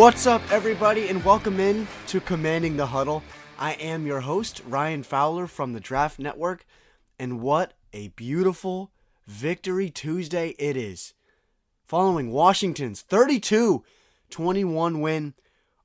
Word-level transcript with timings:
What's 0.00 0.26
up, 0.26 0.40
everybody, 0.50 1.08
and 1.08 1.22
welcome 1.22 1.60
in 1.60 1.86
to 2.06 2.22
Commanding 2.22 2.78
the 2.78 2.86
Huddle. 2.86 3.22
I 3.58 3.72
am 3.72 4.06
your 4.06 4.20
host, 4.20 4.62
Ryan 4.66 5.02
Fowler 5.02 5.46
from 5.46 5.74
the 5.74 5.78
Draft 5.78 6.18
Network, 6.18 6.64
and 7.18 7.42
what 7.42 7.74
a 7.92 8.08
beautiful 8.08 8.92
Victory 9.26 9.90
Tuesday 9.90 10.54
it 10.58 10.74
is. 10.74 11.12
Following 11.84 12.32
Washington's 12.32 13.02
32 13.02 13.84
21 14.30 15.00
win 15.02 15.34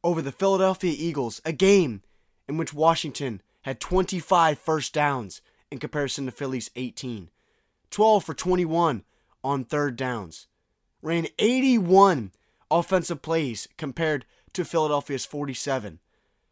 over 0.01 0.21
the 0.21 0.31
Philadelphia 0.31 0.95
Eagles, 0.97 1.41
a 1.43 1.51
game 1.51 2.01
in 2.47 2.55
which 2.55 2.73
Washington 2.73 3.41
had 3.63 3.81
25 3.81 4.57
first 4.57 4.93
downs 4.93 5.41
in 5.69 5.77
comparison 5.77 6.25
to 6.25 6.31
Philly's 6.31 6.71
18, 6.77 7.29
12 7.91 8.23
for 8.23 8.33
21 8.33 9.03
on 9.43 9.65
third 9.65 9.97
downs, 9.97 10.47
ran 11.01 11.27
81 11.37 12.31
offensive 12.79 13.21
plays 13.21 13.67
compared 13.77 14.25
to 14.53 14.65
Philadelphia's 14.65 15.25
47. 15.25 15.99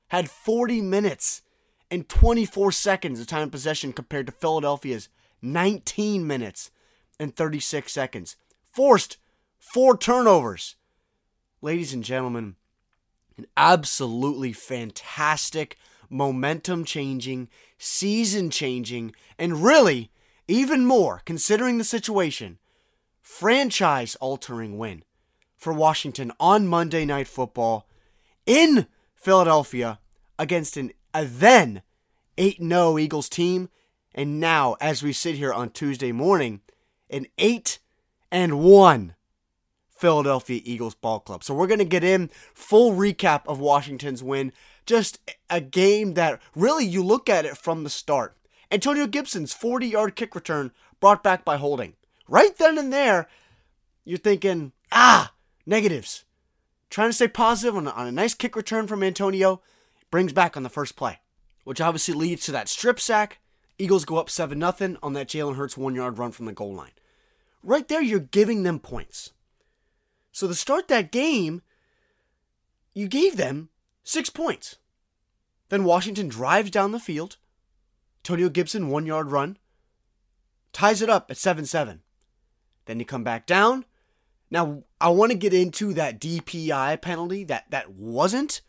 Had 0.10 0.30
40 0.30 0.82
minutes 0.82 1.42
and 1.92 2.08
24 2.08 2.72
seconds 2.72 3.20
of 3.20 3.28
time 3.28 3.44
of 3.44 3.52
possession 3.52 3.94
compared 3.94 4.28
to 4.28 4.32
Philadelphia's 4.32 5.10
19 5.42 6.26
minutes 6.26 6.72
and 7.20 7.36
36 7.36 7.92
seconds. 7.92 8.36
Forced 8.72 9.18
four 9.60 9.98
turnovers. 9.98 10.76
Ladies 11.62 11.94
and 11.94 12.04
gentlemen, 12.04 12.56
an 13.38 13.46
absolutely 13.58 14.54
fantastic, 14.54 15.78
momentum 16.10 16.86
changing, 16.86 17.50
season 17.78 18.50
changing, 18.50 19.14
and 19.38 19.64
really, 19.64 20.12
even 20.48 20.86
more, 20.86 21.22
considering 21.26 21.78
the 21.78 21.84
situation, 21.84 22.60
franchise 23.22 24.16
altering 24.16 24.78
win 24.78 25.04
for 25.64 25.74
Washington 25.74 26.32
on 26.40 26.68
Monday 26.68 27.06
Night 27.06 27.28
Football 27.28 27.88
in 28.46 28.88
Philadelphia 29.16 30.00
against 30.38 30.76
an, 30.78 30.92
a 31.14 31.26
then 31.26 31.82
8 32.38 32.62
0 32.62 32.98
Eagles 33.00 33.30
team. 33.30 33.70
And 34.14 34.40
now, 34.40 34.76
as 34.80 35.02
we 35.02 35.14
sit 35.14 35.36
here 35.36 35.54
on 35.54 35.70
Tuesday 35.70 36.12
morning, 36.12 36.62
an 37.10 37.28
8 37.38 37.80
and 38.32 38.60
1 38.60 39.16
Philadelphia 39.90 40.62
Eagles 40.66 40.96
ball 40.96 41.20
club. 41.20 41.44
So 41.44 41.54
we're 41.54 41.68
going 41.68 41.80
to 41.80 41.86
get 41.86 42.04
in 42.04 42.30
full 42.54 42.92
recap 42.92 43.44
of 43.48 43.60
Washington's 43.60 44.22
win. 44.22 44.52
Just 44.86 45.20
a 45.50 45.62
game 45.62 46.16
that 46.16 46.42
really 46.56 46.86
you 46.86 47.04
look 47.04 47.30
at 47.30 47.46
it 47.46 47.58
from 47.58 47.84
the 47.84 47.90
start. 47.90 48.36
Antonio 48.70 49.08
Gibson's 49.08 49.54
40 49.54 49.88
yard 49.88 50.16
kick 50.16 50.36
return 50.36 50.72
brought 51.00 51.24
back 51.24 51.46
by 51.46 51.58
holding. 51.58 51.94
Right 52.28 52.56
then 52.58 52.78
and 52.78 52.92
there, 52.92 53.28
you're 54.04 54.18
thinking, 54.18 54.74
ah, 54.92 55.33
negatives. 55.66 56.26
Trying 56.90 57.10
to 57.10 57.14
stay 57.14 57.28
positive 57.28 57.76
on, 57.76 57.88
on 57.88 58.08
a 58.08 58.12
nice 58.12 58.34
kick 58.34 58.56
return 58.56 58.88
from 58.88 59.04
Antonio, 59.04 59.62
brings 60.12 60.34
back 60.34 60.56
on 60.56 60.64
the 60.64 60.70
first 60.70 60.96
play, 60.96 61.20
which 61.64 61.82
obviously 61.82 62.14
leads 62.14 62.46
to 62.46 62.52
that 62.52 62.70
strip 62.70 63.00
sack. 63.00 63.40
Eagles 63.80 64.06
go 64.06 64.18
up 64.18 64.30
7 64.30 64.60
0 64.60 64.98
on 65.02 65.14
that 65.14 65.28
Jalen 65.28 65.56
Hurts 65.56 65.76
one 65.76 65.96
yard 65.96 66.20
run 66.20 66.32
from 66.32 66.46
the 66.46 66.54
goal 66.54 66.74
line. 66.74 66.92
Right 67.64 67.88
there, 67.88 68.02
you're 68.02 68.20
giving 68.20 68.64
them 68.64 68.80
points. 68.80 69.32
So 70.32 70.48
to 70.48 70.54
start 70.54 70.88
that 70.88 71.12
game, 71.12 71.62
you 72.94 73.08
gave 73.08 73.38
them 73.38 73.70
six 74.04 74.30
points. 74.30 74.78
Then 75.70 75.84
Washington 75.84 76.28
drives 76.28 76.70
down 76.70 76.92
the 76.92 77.00
field. 77.00 77.38
Antonio 78.20 78.50
Gibson, 78.50 78.90
one 78.90 79.06
yard 79.06 79.32
run, 79.32 79.58
ties 80.72 81.02
it 81.02 81.10
up 81.10 81.32
at 81.32 81.38
7 81.38 81.66
7. 81.66 82.02
Then 82.86 83.00
you 83.00 83.06
come 83.06 83.24
back 83.24 83.46
down. 83.46 83.86
Now, 84.54 84.84
I 85.02 85.10
want 85.10 85.32
to 85.32 85.38
get 85.38 85.52
into 85.52 85.96
that 85.96 86.22
DPI 86.22 87.02
penalty 87.02 87.44
that, 87.46 87.72
that 87.72 87.94
wasn't 87.94 88.62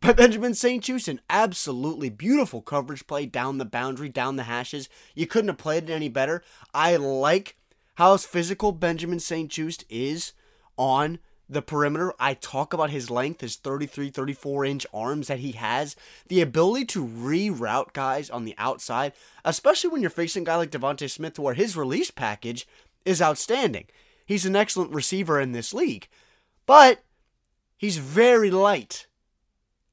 by 0.00 0.12
Benjamin 0.12 0.54
St-Juste. 0.54 1.08
An 1.08 1.20
absolutely 1.28 2.10
beautiful 2.10 2.62
coverage 2.62 3.08
play 3.08 3.26
down 3.26 3.58
the 3.58 3.64
boundary, 3.64 4.08
down 4.08 4.36
the 4.36 4.44
hashes. 4.44 4.88
You 5.16 5.26
couldn't 5.26 5.48
have 5.48 5.58
played 5.58 5.90
it 5.90 5.92
any 5.92 6.08
better. 6.08 6.44
I 6.72 6.94
like 6.94 7.56
how 7.96 8.16
physical 8.18 8.70
Benjamin 8.70 9.18
St-Juste 9.18 9.84
is 9.88 10.32
on 10.76 11.18
the 11.48 11.60
perimeter. 11.60 12.14
I 12.20 12.34
talk 12.34 12.72
about 12.72 12.90
his 12.90 13.10
length, 13.10 13.40
his 13.40 13.56
33, 13.56 14.10
34 14.10 14.64
inch 14.64 14.86
arms 14.94 15.26
that 15.26 15.40
he 15.40 15.52
has, 15.52 15.96
the 16.28 16.40
ability 16.40 16.84
to 16.84 17.04
reroute 17.04 17.94
guys 17.94 18.30
on 18.30 18.44
the 18.44 18.54
outside, 18.58 19.12
especially 19.44 19.90
when 19.90 20.02
you're 20.02 20.10
facing 20.10 20.44
a 20.44 20.46
guy 20.46 20.54
like 20.54 20.70
DeVonta 20.70 21.10
Smith, 21.10 21.36
where 21.36 21.54
his 21.54 21.76
release 21.76 22.12
package 22.12 22.64
is 23.04 23.20
outstanding. 23.20 23.86
He's 24.26 24.44
an 24.44 24.56
excellent 24.56 24.92
receiver 24.92 25.40
in 25.40 25.52
this 25.52 25.72
league, 25.72 26.08
but 26.66 27.04
he's 27.76 27.98
very 27.98 28.50
light. 28.50 29.06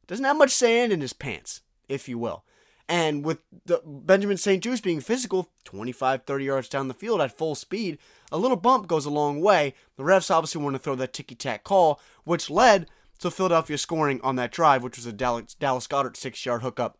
Doesn't 0.07 0.25
have 0.25 0.37
much 0.37 0.51
sand 0.51 0.91
in 0.91 1.01
his 1.01 1.13
pants, 1.13 1.61
if 1.87 2.09
you 2.09 2.17
will. 2.17 2.43
And 2.89 3.23
with 3.23 3.39
Benjamin 3.85 4.37
St-Juste 4.37 4.83
being 4.83 4.99
physical, 4.99 5.51
25, 5.63 6.23
30 6.23 6.45
yards 6.45 6.67
down 6.67 6.89
the 6.89 6.93
field 6.93 7.21
at 7.21 7.37
full 7.37 7.55
speed, 7.55 7.97
a 8.31 8.37
little 8.37 8.57
bump 8.57 8.87
goes 8.87 9.05
a 9.05 9.09
long 9.09 9.39
way. 9.41 9.73
The 9.95 10.03
refs 10.03 10.29
obviously 10.29 10.61
want 10.61 10.75
to 10.75 10.79
throw 10.79 10.95
that 10.95 11.13
ticky 11.13 11.35
tack 11.35 11.63
call, 11.63 12.01
which 12.25 12.49
led 12.49 12.87
to 13.19 13.31
Philadelphia 13.31 13.77
scoring 13.77 14.19
on 14.21 14.35
that 14.35 14.51
drive, 14.51 14.83
which 14.83 14.97
was 14.97 15.05
a 15.05 15.13
Dallas, 15.13 15.53
Dallas 15.55 15.87
Goedert 15.87 16.17
six 16.17 16.45
yard 16.45 16.61
hookup 16.61 16.97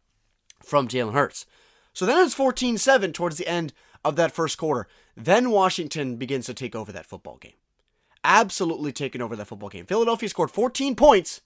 from 0.64 0.88
Jalen 0.88 1.14
Hurts. 1.14 1.46
So 1.92 2.06
then 2.06 2.26
it's 2.26 2.34
14 2.34 2.78
7 2.78 3.12
towards 3.12 3.38
the 3.38 3.48
end 3.48 3.74
of 4.04 4.16
that 4.16 4.32
first 4.32 4.58
quarter. 4.58 4.88
Then 5.16 5.52
Washington 5.52 6.16
begins 6.18 6.46
to 6.48 6.54
take 6.54 6.76
over 6.76 6.92
that 6.92 7.06
football 7.06 7.38
game. 7.38 7.54
Absolutely 8.24 8.92
taking 8.92 9.22
over 9.22 9.36
that 9.36 9.48
football 9.48 9.70
game. 9.70 9.86
Philadelphia 9.86 10.30
scored 10.30 10.52
14 10.52 10.96
points 10.96 11.42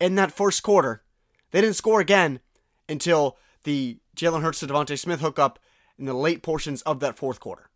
in 0.00 0.16
that 0.16 0.32
first 0.32 0.62
quarter. 0.62 1.02
They 1.50 1.60
didn't 1.60 1.76
score 1.76 2.00
again 2.00 2.40
until 2.88 3.38
the 3.64 3.98
Jalen 4.16 4.42
Hurts 4.42 4.60
to 4.60 4.66
DeVonta 4.66 4.98
Smith 4.98 5.20
hookup 5.20 5.58
in 5.98 6.04
the 6.04 6.14
late 6.14 6.42
portions 6.42 6.82
of 6.82 7.00
that 7.00 7.16
fourth 7.16 7.40
quarter. 7.40 7.70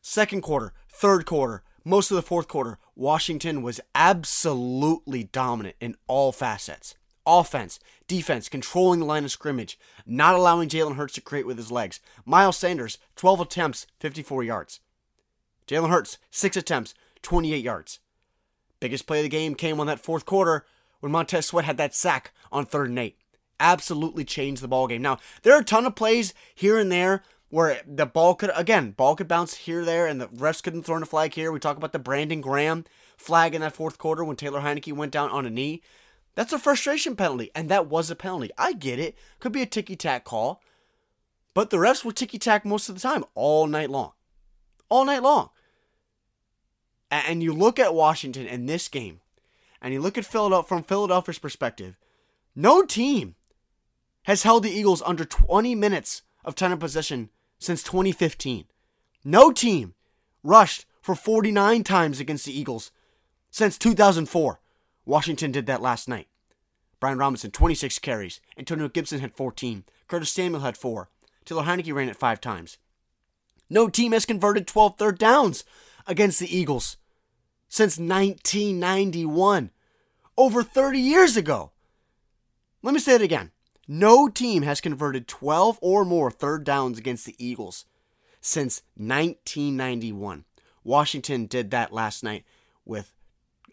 Second 0.00 0.42
quarter, 0.42 0.72
third 0.88 1.26
quarter, 1.26 1.62
most 1.84 2.10
of 2.10 2.16
the 2.16 2.22
fourth 2.22 2.48
quarter, 2.48 2.78
Washington 2.94 3.62
was 3.62 3.80
absolutely 3.94 5.24
dominant 5.24 5.76
in 5.80 5.96
all 6.06 6.32
facets 6.32 6.94
offense, 7.26 7.78
defense, 8.06 8.48
controlling 8.48 9.00
the 9.00 9.06
line 9.06 9.24
of 9.24 9.30
scrimmage, 9.30 9.78
not 10.06 10.34
allowing 10.34 10.68
Jalen 10.68 10.96
Hurts 10.96 11.14
to 11.14 11.20
create 11.20 11.46
with 11.46 11.56
his 11.56 11.70
legs. 11.70 12.00
Miles 12.24 12.56
Sanders, 12.56 12.98
12 13.16 13.40
attempts, 13.40 13.86
54 13.98 14.44
yards. 14.44 14.80
Jalen 15.66 15.90
Hurts, 15.90 16.18
6 16.30 16.56
attempts, 16.56 16.94
28 17.22 17.62
yards. 17.62 17.98
Biggest 18.78 19.06
play 19.06 19.18
of 19.18 19.24
the 19.24 19.28
game 19.28 19.54
came 19.54 19.80
on 19.80 19.86
that 19.86 20.00
fourth 20.00 20.26
quarter 20.26 20.64
when 21.00 21.12
Montez 21.12 21.46
Sweat 21.46 21.64
had 21.64 21.76
that 21.78 21.94
sack 21.94 22.32
on 22.52 22.66
third 22.66 22.88
and 22.88 22.98
eight. 22.98 23.18
Absolutely 23.58 24.24
changed 24.24 24.62
the 24.62 24.68
ball 24.68 24.86
game. 24.86 25.02
Now, 25.02 25.18
there 25.42 25.54
are 25.54 25.60
a 25.60 25.64
ton 25.64 25.86
of 25.86 25.94
plays 25.94 26.34
here 26.54 26.78
and 26.78 26.92
there 26.92 27.22
where 27.48 27.80
the 27.86 28.06
ball 28.06 28.34
could, 28.34 28.50
again, 28.54 28.90
ball 28.90 29.16
could 29.16 29.28
bounce 29.28 29.54
here, 29.54 29.84
there, 29.84 30.06
and 30.06 30.20
the 30.20 30.28
refs 30.28 30.62
couldn't 30.62 30.82
throw 30.82 30.96
in 30.96 31.02
a 31.02 31.06
flag 31.06 31.34
here. 31.34 31.50
We 31.50 31.58
talk 31.58 31.76
about 31.76 31.92
the 31.92 31.98
Brandon 31.98 32.40
Graham 32.40 32.84
flag 33.16 33.54
in 33.54 33.60
that 33.62 33.74
fourth 33.74 33.98
quarter 33.98 34.24
when 34.24 34.36
Taylor 34.36 34.60
Heinicke 34.60 34.92
went 34.92 35.12
down 35.12 35.30
on 35.30 35.46
a 35.46 35.50
knee. 35.50 35.82
That's 36.36 36.52
a 36.52 36.58
frustration 36.58 37.16
penalty, 37.16 37.50
and 37.54 37.68
that 37.70 37.88
was 37.88 38.10
a 38.10 38.14
penalty. 38.14 38.50
I 38.56 38.74
get 38.74 38.98
it. 38.98 39.16
Could 39.40 39.52
be 39.52 39.62
a 39.62 39.66
ticky 39.66 39.96
tack 39.96 40.24
call. 40.24 40.62
But 41.54 41.70
the 41.70 41.78
refs 41.78 42.04
were 42.04 42.12
ticky 42.12 42.38
tack 42.38 42.66
most 42.66 42.88
of 42.90 42.94
the 42.94 43.00
time, 43.00 43.24
all 43.34 43.66
night 43.66 43.88
long. 43.90 44.12
All 44.90 45.06
night 45.06 45.22
long. 45.22 45.48
And 47.10 47.42
you 47.42 47.54
look 47.54 47.78
at 47.78 47.94
Washington 47.94 48.46
in 48.46 48.66
this 48.66 48.88
game, 48.88 49.20
and 49.80 49.94
you 49.94 50.00
look 50.00 50.18
at 50.18 50.26
Philadelphia 50.26 50.68
from 50.68 50.82
Philadelphia's 50.82 51.38
perspective, 51.38 51.96
no 52.54 52.84
team 52.84 53.36
has 54.24 54.42
held 54.42 54.64
the 54.64 54.70
Eagles 54.70 55.02
under 55.06 55.24
20 55.24 55.74
minutes 55.74 56.22
of 56.44 56.54
time 56.54 56.72
of 56.72 56.80
possession 56.80 57.30
since 57.58 57.82
2015. 57.82 58.66
No 59.24 59.50
team 59.52 59.94
rushed 60.42 60.84
for 61.00 61.14
49 61.14 61.82
times 61.82 62.20
against 62.20 62.44
the 62.44 62.58
Eagles 62.58 62.90
since 63.50 63.78
2004. 63.78 64.60
Washington 65.06 65.52
did 65.52 65.66
that 65.66 65.80
last 65.80 66.08
night. 66.08 66.26
Brian 67.06 67.18
Robinson, 67.18 67.52
26 67.52 68.00
carries. 68.00 68.40
Antonio 68.58 68.88
Gibson 68.88 69.20
had 69.20 69.32
14. 69.32 69.84
Curtis 70.08 70.28
Samuel 70.28 70.62
had 70.62 70.76
4. 70.76 71.08
Taylor 71.44 71.62
Heinicke 71.62 71.94
ran 71.94 72.08
it 72.08 72.16
5 72.16 72.40
times. 72.40 72.78
No 73.70 73.88
team 73.88 74.10
has 74.10 74.26
converted 74.26 74.66
12 74.66 74.98
third 74.98 75.16
downs 75.16 75.62
against 76.08 76.40
the 76.40 76.52
Eagles 76.52 76.96
since 77.68 77.96
1991. 77.96 79.70
Over 80.36 80.64
30 80.64 80.98
years 80.98 81.36
ago. 81.36 81.70
Let 82.82 82.92
me 82.92 82.98
say 82.98 83.14
it 83.14 83.22
again. 83.22 83.52
No 83.86 84.26
team 84.26 84.64
has 84.64 84.80
converted 84.80 85.28
12 85.28 85.78
or 85.80 86.04
more 86.04 86.32
third 86.32 86.64
downs 86.64 86.98
against 86.98 87.24
the 87.24 87.36
Eagles 87.38 87.84
since 88.40 88.82
1991. 88.96 90.44
Washington 90.82 91.46
did 91.46 91.70
that 91.70 91.92
last 91.92 92.24
night 92.24 92.44
with 92.84 93.12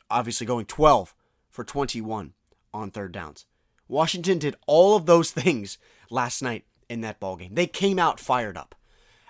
obviously 0.07 0.45
going 0.45 0.67
12 0.67 1.15
for 1.49 1.63
21 1.63 2.33
on 2.73 2.91
third 2.91 3.11
downs. 3.11 3.45
Washington 3.87 4.39
did 4.39 4.55
all 4.67 4.95
of 4.95 5.05
those 5.05 5.31
things 5.31 5.77
last 6.09 6.41
night 6.41 6.65
in 6.89 7.01
that 7.01 7.19
ball 7.19 7.35
game. 7.35 7.55
They 7.55 7.67
came 7.67 7.99
out 7.99 8.19
fired 8.19 8.57
up. 8.57 8.75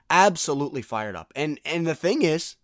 Absolutely 0.09 0.81
fired 0.81 1.15
up. 1.15 1.31
And 1.35 1.59
and 1.65 1.87
the 1.87 1.95
thing 1.95 2.21
is 2.21 2.55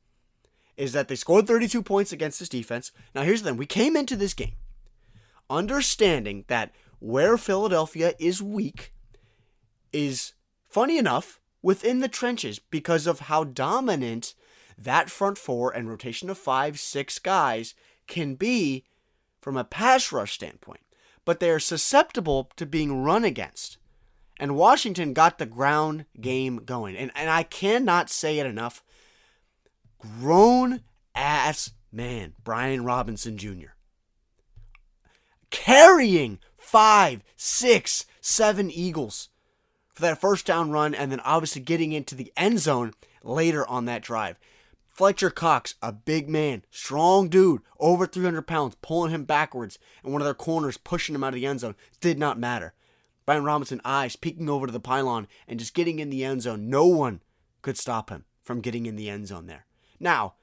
is 0.77 0.93
that 0.93 1.09
they 1.09 1.15
scored 1.15 1.45
32 1.45 1.83
points 1.83 2.13
against 2.13 2.39
this 2.39 2.47
defense. 2.47 2.91
Now 3.13 3.23
here's 3.23 3.41
the 3.41 3.49
thing. 3.49 3.57
We 3.57 3.65
came 3.65 3.95
into 3.95 4.15
this 4.15 4.33
game 4.33 4.53
understanding 5.49 6.45
that 6.47 6.71
where 6.99 7.37
Philadelphia 7.37 8.13
is 8.19 8.41
weak 8.41 8.93
is 9.91 10.33
funny 10.69 10.97
enough 10.97 11.39
within 11.61 11.99
the 11.99 12.07
trenches 12.07 12.59
because 12.59 13.07
of 13.07 13.21
how 13.21 13.43
dominant 13.43 14.35
that 14.77 15.09
front 15.09 15.37
four 15.37 15.71
and 15.71 15.89
rotation 15.89 16.29
of 16.29 16.37
five, 16.37 16.79
six 16.79 17.19
guys 17.19 17.73
can 18.07 18.35
be 18.35 18.85
from 19.41 19.57
a 19.57 19.63
pass 19.63 20.11
rush 20.11 20.33
standpoint. 20.33 20.81
But 21.25 21.39
they 21.39 21.49
are 21.49 21.59
susceptible 21.59 22.49
to 22.55 22.65
being 22.65 23.03
run 23.03 23.23
against. 23.23 23.77
And 24.39 24.55
Washington 24.55 25.13
got 25.13 25.37
the 25.37 25.45
ground 25.45 26.05
game 26.19 26.57
going. 26.65 26.95
And, 26.95 27.11
and 27.13 27.29
I 27.29 27.43
cannot 27.43 28.09
say 28.09 28.39
it 28.39 28.45
enough. 28.45 28.83
Grown 29.99 30.81
ass 31.13 31.71
man, 31.91 32.33
Brian 32.43 32.83
Robinson 32.85 33.37
Jr. 33.37 33.73
Carrying 35.49 36.39
five, 36.57 37.21
six, 37.35 38.05
seven 38.21 38.71
Eagles 38.71 39.29
for 39.93 40.01
that 40.03 40.21
first 40.21 40.45
down 40.45 40.71
run, 40.71 40.95
and 40.95 41.11
then 41.11 41.19
obviously 41.21 41.61
getting 41.61 41.91
into 41.91 42.15
the 42.15 42.31
end 42.37 42.59
zone 42.59 42.93
later 43.23 43.67
on 43.67 43.85
that 43.85 44.01
drive. 44.01 44.39
Fletcher 44.99 45.29
Cox, 45.29 45.75
a 45.81 45.93
big 45.93 46.27
man, 46.27 46.65
strong 46.71 47.29
dude, 47.29 47.61
over 47.79 48.05
300 48.05 48.41
pounds, 48.41 48.75
pulling 48.81 49.13
him 49.13 49.23
backwards, 49.23 49.79
and 50.03 50.11
one 50.11 50.21
of 50.21 50.25
their 50.25 50.33
corners 50.33 50.75
pushing 50.75 51.15
him 51.15 51.23
out 51.23 51.29
of 51.29 51.35
the 51.35 51.45
end 51.45 51.61
zone. 51.61 51.75
Did 52.01 52.19
not 52.19 52.37
matter. 52.37 52.73
Brian 53.25 53.45
Robinson 53.45 53.79
eyes 53.85 54.17
peeking 54.17 54.49
over 54.49 54.65
to 54.65 54.73
the 54.73 54.79
pylon 54.81 55.29
and 55.47 55.57
just 55.57 55.73
getting 55.73 55.99
in 55.99 56.09
the 56.09 56.25
end 56.25 56.41
zone. 56.41 56.69
No 56.69 56.85
one 56.85 57.21
could 57.61 57.77
stop 57.77 58.09
him 58.09 58.25
from 58.43 58.59
getting 58.59 58.87
in 58.87 58.97
the 58.97 59.09
end 59.09 59.29
zone 59.29 59.45
there. 59.45 59.65
Now, 60.01 60.33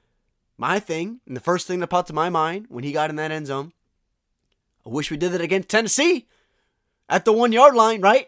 my 0.57 0.79
thing, 0.79 1.19
and 1.27 1.35
the 1.35 1.39
first 1.39 1.67
thing 1.67 1.79
that 1.81 1.91
popped 1.91 2.07
to 2.07 2.13
my 2.15 2.31
mind 2.31 2.65
when 2.69 2.83
he 2.83 2.91
got 2.91 3.11
in 3.11 3.15
that 3.17 3.29
end 3.29 3.45
zone, 3.45 3.73
I 4.83 4.89
wish 4.89 5.11
we 5.11 5.17
did 5.17 5.35
it 5.35 5.41
against 5.41 5.69
Tennessee 5.69 6.25
at 7.07 7.25
the 7.25 7.31
one 7.31 7.51
yard 7.51 7.75
line, 7.75 8.01
right? 8.01 8.27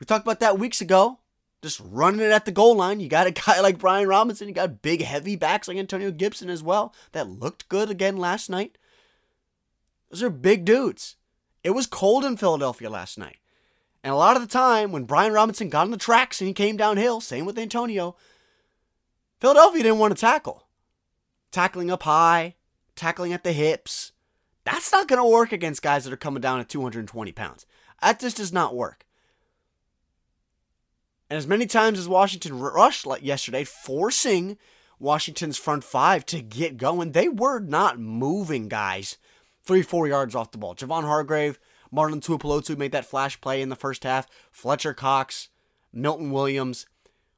We 0.00 0.06
talked 0.06 0.24
about 0.24 0.40
that 0.40 0.58
weeks 0.58 0.80
ago 0.80 1.18
just 1.62 1.80
running 1.84 2.20
it 2.20 2.32
at 2.32 2.44
the 2.44 2.52
goal 2.52 2.76
line. 2.76 3.00
You 3.00 3.08
got 3.08 3.26
a 3.26 3.30
guy 3.30 3.60
like 3.62 3.78
Brian 3.78 4.08
Robinson. 4.08 4.48
You 4.48 4.54
got 4.54 4.82
big, 4.82 5.02
heavy 5.02 5.36
backs 5.36 5.68
like 5.68 5.76
Antonio 5.76 6.10
Gibson 6.10 6.50
as 6.50 6.62
well 6.62 6.94
that 7.12 7.28
looked 7.28 7.68
good 7.68 7.90
again 7.90 8.16
last 8.16 8.48
night. 8.50 8.78
Those 10.10 10.22
are 10.22 10.30
big 10.30 10.64
dudes. 10.64 11.16
It 11.64 11.70
was 11.70 11.86
cold 11.86 12.24
in 12.24 12.36
Philadelphia 12.36 12.88
last 12.88 13.18
night. 13.18 13.38
And 14.04 14.12
a 14.12 14.16
lot 14.16 14.36
of 14.36 14.42
the 14.42 14.48
time, 14.48 14.92
when 14.92 15.04
Brian 15.04 15.32
Robinson 15.32 15.68
got 15.68 15.82
on 15.82 15.90
the 15.90 15.96
tracks 15.96 16.40
and 16.40 16.46
he 16.46 16.54
came 16.54 16.76
downhill, 16.76 17.20
same 17.20 17.44
with 17.44 17.58
Antonio, 17.58 18.14
Philadelphia 19.40 19.82
didn't 19.82 19.98
want 19.98 20.14
to 20.14 20.20
tackle. 20.20 20.68
Tackling 21.50 21.90
up 21.90 22.04
high, 22.04 22.54
tackling 22.94 23.32
at 23.32 23.42
the 23.42 23.52
hips. 23.52 24.12
That's 24.64 24.92
not 24.92 25.08
going 25.08 25.20
to 25.20 25.28
work 25.28 25.50
against 25.50 25.82
guys 25.82 26.04
that 26.04 26.12
are 26.12 26.16
coming 26.16 26.40
down 26.40 26.60
at 26.60 26.68
220 26.68 27.32
pounds. 27.32 27.66
That 28.00 28.20
just 28.20 28.36
does 28.36 28.52
not 28.52 28.76
work. 28.76 29.05
And 31.28 31.36
as 31.36 31.46
many 31.46 31.66
times 31.66 31.98
as 31.98 32.08
Washington 32.08 32.58
rushed 32.58 33.06
like 33.06 33.22
yesterday, 33.22 33.64
forcing 33.64 34.58
Washington's 34.98 35.58
front 35.58 35.84
five 35.84 36.24
to 36.26 36.40
get 36.40 36.76
going, 36.76 37.12
they 37.12 37.28
were 37.28 37.58
not 37.58 37.98
moving 37.98 38.68
guys 38.68 39.18
three, 39.64 39.82
four 39.82 40.06
yards 40.06 40.34
off 40.34 40.52
the 40.52 40.58
ball. 40.58 40.74
Javon 40.74 41.02
Hargrave, 41.02 41.58
Marlon 41.92 42.20
Tuipulotu 42.20 42.76
made 42.78 42.92
that 42.92 43.06
flash 43.06 43.40
play 43.40 43.60
in 43.60 43.68
the 43.68 43.76
first 43.76 44.04
half. 44.04 44.26
Fletcher 44.52 44.94
Cox, 44.94 45.48
Milton 45.92 46.30
Williams. 46.30 46.86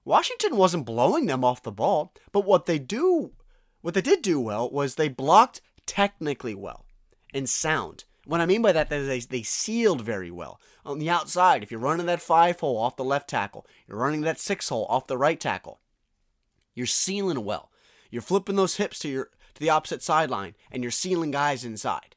Washington 0.05 0.57
wasn't 0.57 0.87
blowing 0.87 1.27
them 1.27 1.45
off 1.45 1.63
the 1.63 1.73
ball, 1.73 2.13
but 2.33 2.45
what 2.45 2.67
they 2.67 2.79
do, 2.79 3.33
what 3.81 3.95
they 3.95 4.01
did 4.01 4.23
do 4.23 4.41
well 4.41 4.71
was 4.71 4.95
they 4.95 5.09
blocked 5.09 5.61
technically 5.87 6.55
well 6.55 6.85
and 7.33 7.49
sound. 7.49 8.05
What 8.29 8.43
I 8.43 8.47
mean 8.47 8.61
by 8.61 8.73
that 8.73 8.93
is 8.93 9.09
they, 9.09 9.21
they 9.39 9.43
sealed 9.43 10.03
very 10.03 10.31
well. 10.31 10.61
On 10.85 10.99
the 10.99 11.09
outside, 11.09 11.63
if 11.63 11.71
you're 11.71 11.81
running 11.81 12.05
that 12.07 12.21
five 12.21 12.61
hole 12.61 12.77
off 12.77 12.97
the 12.97 13.03
left 13.03 13.27
tackle, 13.27 13.67
you're 13.87 13.97
running 13.97 14.21
that 14.21 14.39
six 14.39 14.69
hole 14.69 14.85
off 14.91 15.07
the 15.07 15.17
right 15.17 15.41
tackle, 15.41 15.81
you're 16.75 16.85
sealing 16.85 17.43
well. 17.43 17.73
You're 18.11 18.21
flipping 18.21 18.57
those 18.57 18.77
hips 18.77 18.99
to 18.99 19.09
your 19.09 19.31
to 19.55 19.61
the 19.61 19.71
opposite 19.71 20.03
sideline, 20.03 20.57
and 20.71 20.85
you're 20.85 20.91
sealing 20.91 21.31
guys 21.31 21.65
inside. 21.65 22.17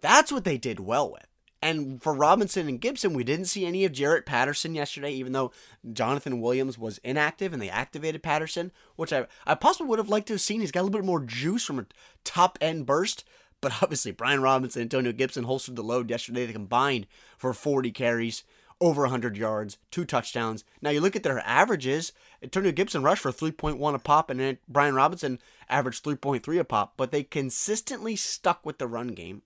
That's 0.00 0.30
what 0.30 0.44
they 0.44 0.58
did 0.58 0.78
well 0.78 1.10
with. 1.10 1.26
And 1.60 2.00
for 2.00 2.14
Robinson 2.14 2.68
and 2.68 2.80
Gibson, 2.80 3.12
we 3.12 3.24
didn't 3.24 3.46
see 3.46 3.66
any 3.66 3.84
of 3.84 3.90
Jaret 3.90 4.26
Patterson 4.26 4.76
yesterday, 4.76 5.10
even 5.10 5.32
though 5.32 5.50
Jonathan 5.92 6.40
Williams 6.40 6.78
was 6.78 6.98
inactive 6.98 7.52
and 7.52 7.60
they 7.60 7.68
activated 7.68 8.22
Patterson, 8.22 8.70
which 8.94 9.12
I, 9.12 9.26
I 9.44 9.56
possibly 9.56 9.88
would 9.88 9.98
have 9.98 10.08
liked 10.08 10.28
to 10.28 10.34
have 10.34 10.40
seen. 10.40 10.60
He's 10.60 10.70
got 10.70 10.82
a 10.82 10.84
little 10.84 11.00
bit 11.00 11.06
more 11.06 11.20
juice 11.20 11.64
from 11.64 11.80
a 11.80 11.86
top 12.22 12.58
end 12.60 12.86
burst. 12.86 13.24
But 13.62 13.72
obviously, 13.82 14.12
Brian 14.12 14.42
Robinson 14.42 14.82
and 14.82 14.92
Antonio 14.92 15.12
Gibson 15.12 15.44
holstered 15.44 15.76
the 15.76 15.82
load 15.82 16.10
yesterday. 16.10 16.44
They 16.44 16.52
combined 16.52 17.06
for 17.38 17.54
40 17.54 17.90
carries, 17.92 18.44
over 18.82 19.02
100 19.02 19.38
yards, 19.38 19.78
two 19.90 20.04
touchdowns. 20.04 20.64
Now, 20.82 20.90
you 20.90 21.00
look 21.00 21.16
at 21.16 21.22
their 21.22 21.38
averages. 21.46 22.12
Antonio 22.42 22.72
Gibson 22.72 23.02
rushed 23.02 23.22
for 23.22 23.32
3.1 23.32 23.94
a 23.94 23.98
pop, 23.98 24.28
and 24.28 24.58
Brian 24.68 24.94
Robinson 24.94 25.38
averaged 25.70 26.04
3.3 26.04 26.58
a 26.58 26.64
pop. 26.64 26.94
But 26.98 27.12
they 27.12 27.22
consistently 27.22 28.16
stuck 28.16 28.66
with 28.66 28.76
the 28.76 28.88
run 28.88 29.08
game. 29.08 29.42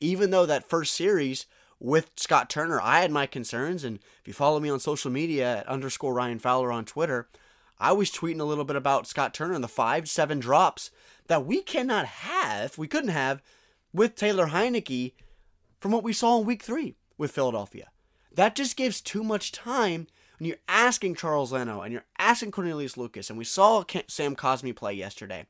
Even 0.00 0.30
though 0.30 0.46
that 0.46 0.68
first 0.68 0.94
series 0.94 1.46
with 1.80 2.12
Scott 2.16 2.48
Turner, 2.48 2.80
I 2.80 3.00
had 3.00 3.10
my 3.10 3.26
concerns. 3.26 3.82
And 3.82 3.96
if 4.20 4.28
you 4.28 4.32
follow 4.32 4.60
me 4.60 4.70
on 4.70 4.78
social 4.78 5.10
media 5.10 5.58
at 5.58 5.66
underscore 5.66 6.14
Ryan 6.14 6.38
Fowler 6.38 6.70
on 6.70 6.84
Twitter, 6.84 7.28
I 7.80 7.92
was 7.92 8.10
tweeting 8.10 8.40
a 8.40 8.44
little 8.44 8.64
bit 8.64 8.76
about 8.76 9.06
Scott 9.06 9.32
Turner 9.32 9.54
and 9.54 9.62
the 9.62 9.68
five, 9.68 10.08
seven 10.08 10.40
drops 10.40 10.90
that 11.28 11.46
we 11.46 11.62
cannot 11.62 12.06
have, 12.06 12.76
we 12.76 12.88
couldn't 12.88 13.10
have 13.10 13.42
with 13.92 14.16
Taylor 14.16 14.48
Heinicke 14.48 15.12
from 15.80 15.92
what 15.92 16.02
we 16.02 16.12
saw 16.12 16.40
in 16.40 16.46
week 16.46 16.62
three 16.62 16.96
with 17.16 17.30
Philadelphia. 17.30 17.88
That 18.34 18.56
just 18.56 18.76
gives 18.76 19.00
too 19.00 19.22
much 19.22 19.52
time 19.52 20.06
when 20.38 20.48
you're 20.48 20.58
asking 20.68 21.14
Charles 21.14 21.52
Leno 21.52 21.80
and 21.80 21.92
you're 21.92 22.04
asking 22.18 22.50
Cornelius 22.50 22.96
Lucas, 22.96 23.30
and 23.30 23.38
we 23.38 23.44
saw 23.44 23.84
Sam 24.08 24.36
Cosmi 24.36 24.74
play 24.74 24.94
yesterday. 24.94 25.46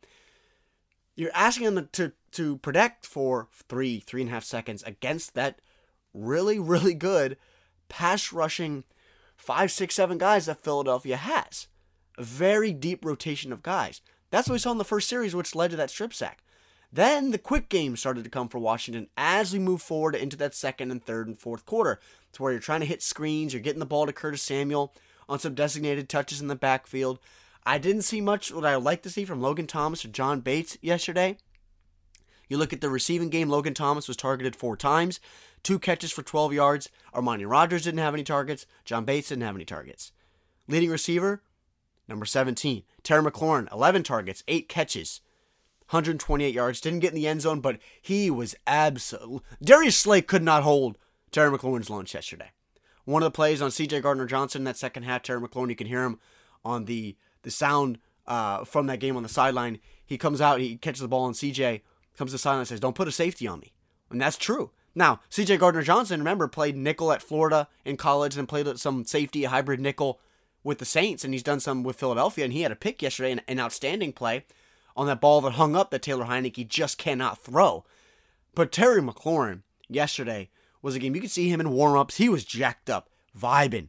You're 1.17 1.31
asking 1.35 1.75
them 1.75 1.89
to, 1.93 2.13
to 2.33 2.59
protect 2.59 3.05
for 3.05 3.49
three, 3.53 4.01
three 4.01 4.23
and 4.23 4.31
a 4.31 4.35
half 4.35 4.45
seconds 4.45 4.83
against 4.85 5.35
that 5.35 5.61
really, 6.15 6.59
really 6.59 6.95
good 6.95 7.37
pass 7.89 8.33
rushing 8.33 8.85
five, 9.37 9.71
six, 9.71 9.95
seven 9.95 10.19
guys 10.19 10.47
that 10.47 10.63
Philadelphia 10.63 11.17
has. 11.17 11.67
Very 12.19 12.73
deep 12.73 13.05
rotation 13.05 13.53
of 13.53 13.63
guys. 13.63 14.01
That's 14.31 14.49
what 14.49 14.55
we 14.55 14.59
saw 14.59 14.73
in 14.73 14.79
the 14.79 14.85
first 14.85 15.09
series, 15.09 15.35
which 15.35 15.55
led 15.55 15.71
to 15.71 15.77
that 15.77 15.91
strip 15.91 16.13
sack. 16.13 16.43
Then 16.93 17.31
the 17.31 17.39
quick 17.39 17.69
game 17.69 17.97
started 17.97 18.25
to 18.25 18.31
come 18.31 18.49
for 18.49 18.59
Washington 18.59 19.09
as 19.17 19.53
we 19.53 19.59
move 19.59 19.83
forward 19.83 20.15
into 20.15 20.37
that 20.39 20.55
second 20.55 20.91
and 20.91 21.05
third 21.05 21.29
and 21.29 21.39
fourth 21.39 21.67
quarter, 21.67 22.01
to 22.33 22.43
where 22.43 22.53
you're 22.53 22.61
trying 22.61 22.81
to 22.81 22.87
hit 22.87 23.03
screens, 23.03 23.53
you're 23.53 23.63
getting 23.63 23.79
the 23.79 23.87
ball 23.87 24.07
to 24.07 24.13
Curtis 24.13 24.43
Samuel 24.43 24.95
on 25.29 25.39
some 25.39 25.55
designated 25.55 26.09
touches 26.09 26.41
in 26.41 26.49
the 26.49 26.57
backfield. 26.57 27.19
I 27.65 27.77
didn't 27.77 28.03
see 28.03 28.23
much 28.23 28.53
what 28.53 28.65
I 28.65 28.77
like 28.77 29.03
to 29.03 29.11
see 29.11 29.27
from 29.27 29.43
Logan 29.43 29.67
Thomas 29.67 30.05
or 30.05 30.09
John 30.09 30.41
Bates 30.41 30.79
yesterday. 30.81 31.37
You 32.49 32.57
look 32.57 32.73
at 32.73 32.81
the 32.81 32.89
receiving 32.89 33.29
game, 33.29 33.51
Logan 33.51 33.75
Thomas 33.75 34.09
was 34.09 34.17
targeted 34.17 34.57
four 34.57 34.75
times, 34.75 35.21
two 35.63 35.79
catches 35.79 36.11
for 36.11 36.23
12 36.23 36.55
yards. 36.55 36.89
Armani 37.15 37.49
Rogers 37.49 37.85
didn't 37.85 37.99
have 37.99 38.15
any 38.15 38.25
targets. 38.25 38.65
John 38.87 39.05
Bates 39.05 39.29
didn't 39.29 39.45
have 39.45 39.55
any 39.55 39.67
targets. 39.67 40.13
Leading 40.67 40.91
receiver, 40.91 41.43
Number 42.09 42.25
17, 42.25 42.85
Terry 43.03 43.23
McLaurin, 43.23 43.71
11 43.71 44.03
targets, 44.03 44.43
8 44.49 44.69
catches, 44.69 45.21
128 45.91 46.55
yards. 46.55 46.81
Didn't 46.81 47.01
get 47.01 47.11
in 47.11 47.17
the 47.17 47.29
end 47.29 47.43
zone, 47.43 47.61
but 47.61 47.79
he 48.01 48.31
was 48.31 48.55
absolute. 48.67 49.43
Darius 49.63 49.97
Slay 49.97 50.23
could 50.23 50.43
not 50.43 50.63
hold 50.63 50.97
Terry 51.31 51.57
McLaurin's 51.57 51.91
launch 51.91 52.15
yesterday. 52.15 52.51
One 53.05 53.23
of 53.23 53.27
the 53.27 53.37
plays 53.37 53.63
on 53.63 53.71
CJ 53.71 54.03
Gardner 54.03 54.27
Johnson, 54.27 54.65
that 54.65 54.77
second 54.77 55.05
half, 55.05 55.23
Terry 55.23 55.41
McLaurin, 55.41 55.71
you 55.71 55.77
can 55.77 55.87
hear 55.87 56.05
him 56.05 56.19
on 56.65 56.87
the, 56.87 57.17
the 57.43 57.51
sound 57.51 57.99
uh, 58.27 58.65
from 58.65 58.87
that 58.87 59.01
game 59.01 59.17
on 59.17 59.23
the 59.23 59.29
sideline. 59.29 59.79
He 60.05 60.19
comes 60.19 60.41
out, 60.41 60.61
he 60.61 60.77
catches 60.77 61.01
the 61.01 61.09
ball 61.09 61.25
on 61.25 61.33
CJ, 61.33 61.83
comes 62.17 62.31
to 62.31 62.35
the 62.35 62.39
sideline 62.39 62.61
and 62.61 62.69
says, 62.69 62.81
Don't 62.81 62.95
put 62.95 63.09
a 63.09 63.13
safety 63.13 63.47
on 63.47 63.61
me. 63.61 63.73
And 64.11 64.21
that's 64.21 64.37
true. 64.37 64.71
Now, 64.95 65.21
CJ 65.31 65.59
Gardner 65.59 65.83
Johnson, 65.83 66.21
remember, 66.21 66.49
played 66.49 66.77
nickel 66.77 67.13
at 67.13 67.23
Florida 67.23 67.69
in 67.85 67.97
college 67.97 68.37
and 68.37 68.49
played 68.49 68.79
some 68.79 69.05
safety, 69.05 69.45
hybrid 69.45 69.81
nickel 69.81 70.21
with 70.69 70.79
the 70.79 70.85
Saints, 70.85 71.25
and 71.25 71.33
he's 71.33 71.43
done 71.43 71.61
some 71.61 71.83
with 71.83 71.99
Philadelphia, 71.99 72.45
and 72.45 72.53
he 72.53 72.61
had 72.61 72.71
a 72.71 72.77
pick 72.77 73.01
yesterday, 73.01 73.33
an, 73.33 73.41
an 73.49 73.59
outstanding 73.59 74.13
play 74.13 74.45
on 74.95 75.07
that 75.07 75.21
ball 75.21 75.41
that 75.41 75.53
hung 75.53 75.75
up 75.75 75.91
that 75.91 76.03
Taylor 76.03 76.27
Heinicke 76.27 76.69
just 76.69 76.99
cannot 76.99 77.43
throw. 77.43 77.87
But 78.55 78.71
Terry 78.71 79.01
McLaurin 79.01 79.63
yesterday 79.89 80.51
was 80.83 80.95
a 80.95 80.99
game 80.99 81.15
you 81.15 81.23
could 81.23 81.31
see 81.31 81.49
him 81.49 81.61
in 81.61 81.71
warm-ups. 81.71 82.19
He 82.19 82.29
was 82.29 82.45
jacked 82.45 82.91
up, 82.91 83.09
vibing. 83.37 83.89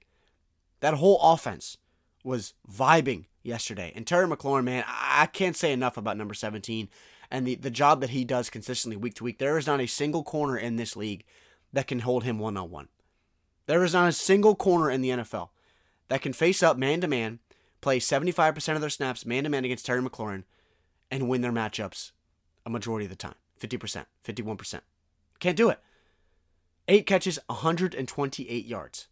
That 0.79 0.93
whole 0.93 1.19
offense 1.21 1.77
was 2.24 2.53
vibing 2.71 3.25
yesterday. 3.43 3.91
And 3.93 4.07
Terry 4.07 4.27
McLaurin, 4.27 4.63
man, 4.63 4.86
I 4.88 5.25
can't 5.25 5.57
say 5.57 5.74
enough 5.74 5.98
about 5.98 6.15
number 6.15 6.33
17 6.33 6.88
and 7.29 7.45
the, 7.45 7.55
the 7.55 7.69
job 7.69 8.00
that 8.00 8.12
he 8.12 8.24
does 8.24 8.50
consistently 8.50 8.95
week 8.95 9.15
to 9.15 9.25
week. 9.25 9.38
There 9.38 9.57
is 9.57 9.67
not 9.67 9.81
a 9.81 9.86
single 9.86 10.24
corner 10.24 10.57
in 10.57 10.77
this 10.77 10.95
league 10.95 11.25
that 11.74 11.88
can 11.88 12.00
hold 12.00 12.24
him 12.24 12.39
one 12.39 12.55
on 12.55 12.71
one. 12.71 12.88
There 13.65 13.83
is 13.83 13.93
not 13.93 14.07
a 14.07 14.13
single 14.13 14.55
corner 14.55 14.89
in 14.89 15.01
the 15.01 15.09
NFL 15.09 15.50
that 16.10 16.22
can 16.22 16.34
face 16.34 16.62
up 16.62 16.78
man 16.78 17.01
to 17.01 17.08
man, 17.08 17.39
play 17.82 18.00
75% 18.00 18.75
of 18.75 18.82
their 18.82 18.89
snaps 18.89 19.25
man 19.25 19.46
to 19.46 19.50
man 19.50 19.66
against 19.66 19.86
Terry 19.86 20.01
McLaurin, 20.01 20.44
and 21.10 21.30
win 21.30 21.42
their 21.42 21.51
matchups 21.51 22.12
a 22.66 22.70
majority 22.70 23.06
of 23.06 23.10
the 23.10 23.16
time 23.16 23.36
50%, 23.60 24.06
51%. 24.24 24.82
Can't 25.39 25.58
do 25.58 25.70
it. 25.70 25.80
Eight 26.88 27.06
catches, 27.06 27.39
128 27.48 28.66
yards. 28.66 29.08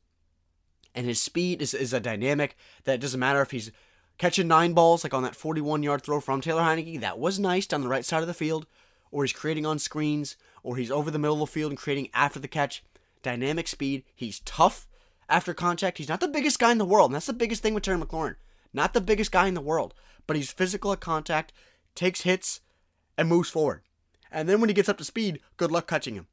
And 0.96 1.06
his 1.06 1.22
speed 1.22 1.62
is, 1.62 1.74
is 1.74 1.94
a 1.94 2.00
dynamic 2.00 2.58
that 2.86 3.00
doesn't 3.00 3.20
matter 3.20 3.42
if 3.42 3.52
he's 3.52 3.72
catching 4.18 4.48
nine 4.48 4.74
balls, 4.74 5.04
like 5.04 5.14
on 5.14 5.24
that 5.24 5.36
41 5.36 5.84
yard 5.84 6.02
throw 6.02 6.20
from 6.20 6.42
Taylor 6.42 6.64
Heinicke. 6.64 7.00
That 7.00 7.20
was 7.20 7.40
nice 7.40 7.68
down 7.68 7.82
the 7.82 7.88
right 7.88 8.06
side 8.06 8.22
of 8.22 8.28
the 8.28 8.34
field, 8.34 8.66
or 9.12 9.24
he's 9.24 9.34
creating 9.34 9.66
on 9.66 9.80
screens, 9.80 10.38
or 10.64 10.76
he's 10.76 10.92
over 10.92 11.12
the 11.12 11.20
middle 11.20 11.44
of 11.44 11.50
the 11.50 11.54
field 11.54 11.72
and 11.72 11.78
creating 11.78 12.10
after 12.14 12.40
the 12.40 12.48
catch. 12.48 12.84
Dynamic 13.22 13.68
speed. 13.68 14.04
He's 14.16 14.40
tough 14.40 14.88
after 15.30 15.54
contact. 15.54 15.98
He's 15.98 16.10
not 16.10 16.20
the 16.20 16.28
biggest 16.28 16.60
guy 16.60 16.72
in 16.72 16.78
the 16.78 16.86
world, 16.86 17.10
and 17.10 17.16
that's 17.16 17.26
the 17.26 17.34
biggest 17.34 17.62
thing 17.62 17.74
with 17.74 17.84
Terry 17.84 18.00
McLaurin. 18.00 18.36
Not 18.74 18.94
the 18.94 19.02
biggest 19.02 19.32
guy 19.32 19.48
in 19.48 19.54
the 19.54 19.62
world, 19.62 19.94
but 20.26 20.36
he's 20.36 20.52
physical 20.52 20.92
at 20.92 21.00
contact, 21.00 21.54
takes 21.96 22.22
hits, 22.22 22.62
and 23.18 23.28
moves 23.28 23.50
forward. 23.50 23.82
And 24.32 24.48
then 24.48 24.60
when 24.60 24.70
he 24.70 24.74
gets 24.74 24.90
up 24.90 24.98
to 24.98 25.04
speed, 25.04 25.40
good 25.56 25.72
luck 25.72 25.88
catching 25.88 26.16
him. 26.16 26.28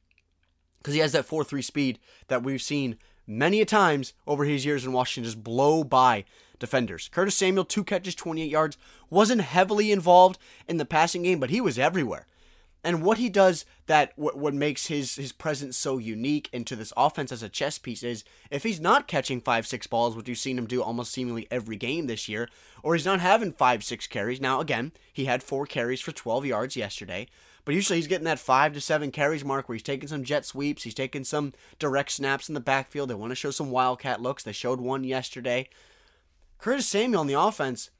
Because 0.78 0.94
he 0.94 1.00
has 1.00 1.12
that 1.12 1.24
4 1.24 1.44
3 1.44 1.62
speed 1.62 1.98
that 2.28 2.42
we've 2.42 2.60
seen 2.60 2.98
many 3.26 3.60
a 3.60 3.64
times 3.64 4.12
over 4.26 4.44
his 4.44 4.66
years 4.66 4.84
in 4.84 4.92
Washington 4.92 5.24
just 5.24 5.42
blow 5.42 5.82
by 5.82 6.24
defenders. 6.58 7.08
Curtis 7.12 7.34
Samuel, 7.34 7.64
two 7.64 7.84
catches, 7.84 8.14
28 8.14 8.50
yards, 8.50 8.76
wasn't 9.10 9.40
heavily 9.40 9.92
involved 9.92 10.38
in 10.68 10.76
the 10.76 10.84
passing 10.84 11.22
game, 11.22 11.40
but 11.40 11.50
he 11.50 11.60
was 11.60 11.78
everywhere. 11.78 12.26
And 12.84 13.02
what 13.02 13.16
he 13.16 13.30
does 13.30 13.64
that 13.86 14.12
what, 14.14 14.36
what 14.36 14.52
makes 14.52 14.86
his 14.86 15.16
his 15.16 15.32
presence 15.32 15.76
so 15.76 15.96
unique 15.96 16.50
into 16.52 16.76
this 16.76 16.92
offense 16.98 17.32
as 17.32 17.42
a 17.42 17.48
chess 17.48 17.78
piece 17.78 18.02
is 18.02 18.24
if 18.50 18.62
he's 18.62 18.78
not 18.78 19.08
catching 19.08 19.40
five 19.40 19.66
six 19.66 19.86
balls, 19.86 20.14
which 20.14 20.28
you've 20.28 20.36
seen 20.36 20.58
him 20.58 20.66
do 20.66 20.82
almost 20.82 21.10
seemingly 21.10 21.48
every 21.50 21.76
game 21.76 22.06
this 22.06 22.28
year, 22.28 22.48
or 22.82 22.94
he's 22.94 23.06
not 23.06 23.20
having 23.20 23.52
five 23.52 23.82
six 23.82 24.06
carries. 24.06 24.40
Now 24.40 24.60
again, 24.60 24.92
he 25.10 25.24
had 25.24 25.42
four 25.42 25.64
carries 25.64 26.02
for 26.02 26.12
12 26.12 26.44
yards 26.44 26.76
yesterday, 26.76 27.26
but 27.64 27.74
usually 27.74 27.98
he's 27.98 28.06
getting 28.06 28.26
that 28.26 28.38
five 28.38 28.74
to 28.74 28.80
seven 28.82 29.10
carries 29.10 29.46
mark 29.46 29.66
where 29.66 29.76
he's 29.76 29.82
taking 29.82 30.08
some 30.08 30.22
jet 30.22 30.44
sweeps, 30.44 30.82
he's 30.82 30.94
taking 30.94 31.24
some 31.24 31.54
direct 31.78 32.12
snaps 32.12 32.48
in 32.48 32.54
the 32.54 32.60
backfield. 32.60 33.08
They 33.08 33.14
want 33.14 33.30
to 33.30 33.36
show 33.36 33.50
some 33.50 33.70
wildcat 33.70 34.20
looks. 34.20 34.42
They 34.42 34.52
showed 34.52 34.80
one 34.80 35.04
yesterday. 35.04 35.70
Curtis 36.58 36.86
Samuel 36.86 37.22
on 37.22 37.26
the 37.26 37.40
offense 37.40 37.90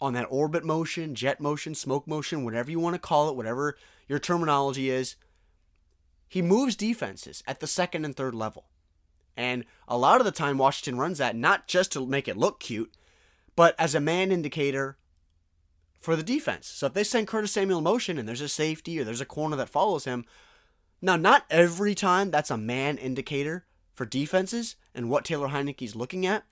on 0.00 0.14
that 0.14 0.26
orbit 0.30 0.64
motion, 0.64 1.14
jet 1.14 1.40
motion, 1.40 1.74
smoke 1.74 2.06
motion, 2.06 2.44
whatever 2.44 2.70
you 2.70 2.80
want 2.80 2.94
to 2.94 2.98
call 2.98 3.28
it, 3.28 3.36
whatever 3.36 3.76
your 4.10 4.18
terminology 4.18 4.90
is, 4.90 5.14
he 6.26 6.42
moves 6.42 6.74
defenses 6.74 7.44
at 7.46 7.60
the 7.60 7.68
second 7.68 8.04
and 8.04 8.16
third 8.16 8.34
level. 8.34 8.64
And 9.36 9.64
a 9.86 9.96
lot 9.96 10.20
of 10.20 10.24
the 10.24 10.32
time, 10.32 10.58
Washington 10.58 10.98
runs 10.98 11.18
that 11.18 11.36
not 11.36 11.68
just 11.68 11.92
to 11.92 12.04
make 12.04 12.26
it 12.26 12.36
look 12.36 12.58
cute, 12.58 12.92
but 13.54 13.76
as 13.78 13.94
a 13.94 14.00
man 14.00 14.32
indicator 14.32 14.98
for 16.00 16.16
the 16.16 16.24
defense. 16.24 16.66
So 16.66 16.86
if 16.86 16.92
they 16.92 17.04
send 17.04 17.28
Curtis 17.28 17.52
Samuel 17.52 17.82
motion 17.82 18.18
and 18.18 18.28
there's 18.28 18.40
a 18.40 18.48
safety 18.48 18.98
or 18.98 19.04
there's 19.04 19.20
a 19.20 19.24
corner 19.26 19.54
that 19.54 19.68
follows 19.68 20.06
him, 20.06 20.24
now 21.00 21.14
not 21.14 21.44
every 21.48 21.94
time 21.94 22.32
that's 22.32 22.50
a 22.50 22.58
man 22.58 22.98
indicator 22.98 23.64
for 23.94 24.04
defenses 24.04 24.74
and 24.92 25.08
what 25.08 25.24
Taylor 25.24 25.50
Heinicke's 25.50 25.94
looking 25.94 26.26
at, 26.26 26.42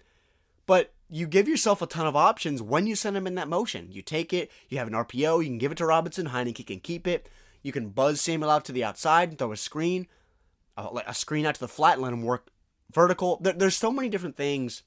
but 0.64 0.92
you 1.10 1.26
give 1.26 1.48
yourself 1.48 1.82
a 1.82 1.88
ton 1.88 2.06
of 2.06 2.14
options 2.14 2.62
when 2.62 2.86
you 2.86 2.94
send 2.94 3.16
him 3.16 3.26
in 3.26 3.34
that 3.34 3.48
motion. 3.48 3.88
You 3.90 4.00
take 4.00 4.32
it, 4.32 4.48
you 4.68 4.78
have 4.78 4.86
an 4.86 4.94
RPO, 4.94 5.42
you 5.42 5.48
can 5.48 5.58
give 5.58 5.72
it 5.72 5.78
to 5.78 5.86
Robinson, 5.86 6.28
Heinicke 6.28 6.64
can 6.64 6.78
keep 6.78 7.08
it. 7.08 7.28
You 7.62 7.72
can 7.72 7.90
buzz 7.90 8.20
Samuel 8.20 8.50
out 8.50 8.64
to 8.66 8.72
the 8.72 8.84
outside 8.84 9.30
and 9.30 9.38
throw 9.38 9.52
a 9.52 9.56
screen, 9.56 10.06
uh, 10.76 11.00
a 11.06 11.14
screen 11.14 11.46
out 11.46 11.54
to 11.54 11.60
the 11.60 11.68
flat 11.68 11.94
and 11.94 12.02
let 12.02 12.12
him 12.12 12.22
work 12.22 12.50
vertical. 12.92 13.40
There's 13.42 13.76
so 13.76 13.90
many 13.90 14.08
different 14.08 14.36
things 14.36 14.82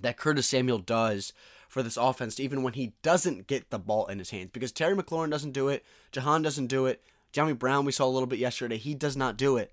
that 0.00 0.16
Curtis 0.16 0.46
Samuel 0.46 0.78
does 0.78 1.32
for 1.68 1.82
this 1.82 1.96
offense, 1.96 2.38
even 2.38 2.62
when 2.62 2.74
he 2.74 2.94
doesn't 3.02 3.46
get 3.46 3.70
the 3.70 3.78
ball 3.78 4.06
in 4.06 4.18
his 4.18 4.30
hands. 4.30 4.50
Because 4.52 4.72
Terry 4.72 4.96
McLaurin 4.96 5.30
doesn't 5.30 5.52
do 5.52 5.68
it, 5.68 5.84
Jahan 6.12 6.42
doesn't 6.42 6.66
do 6.66 6.86
it, 6.86 7.02
Dyami 7.32 7.58
Brown 7.58 7.84
we 7.84 7.92
saw 7.92 8.06
a 8.06 8.06
little 8.06 8.28
bit 8.28 8.38
yesterday, 8.38 8.76
he 8.76 8.94
does 8.94 9.16
not 9.16 9.36
do 9.36 9.56
it. 9.56 9.72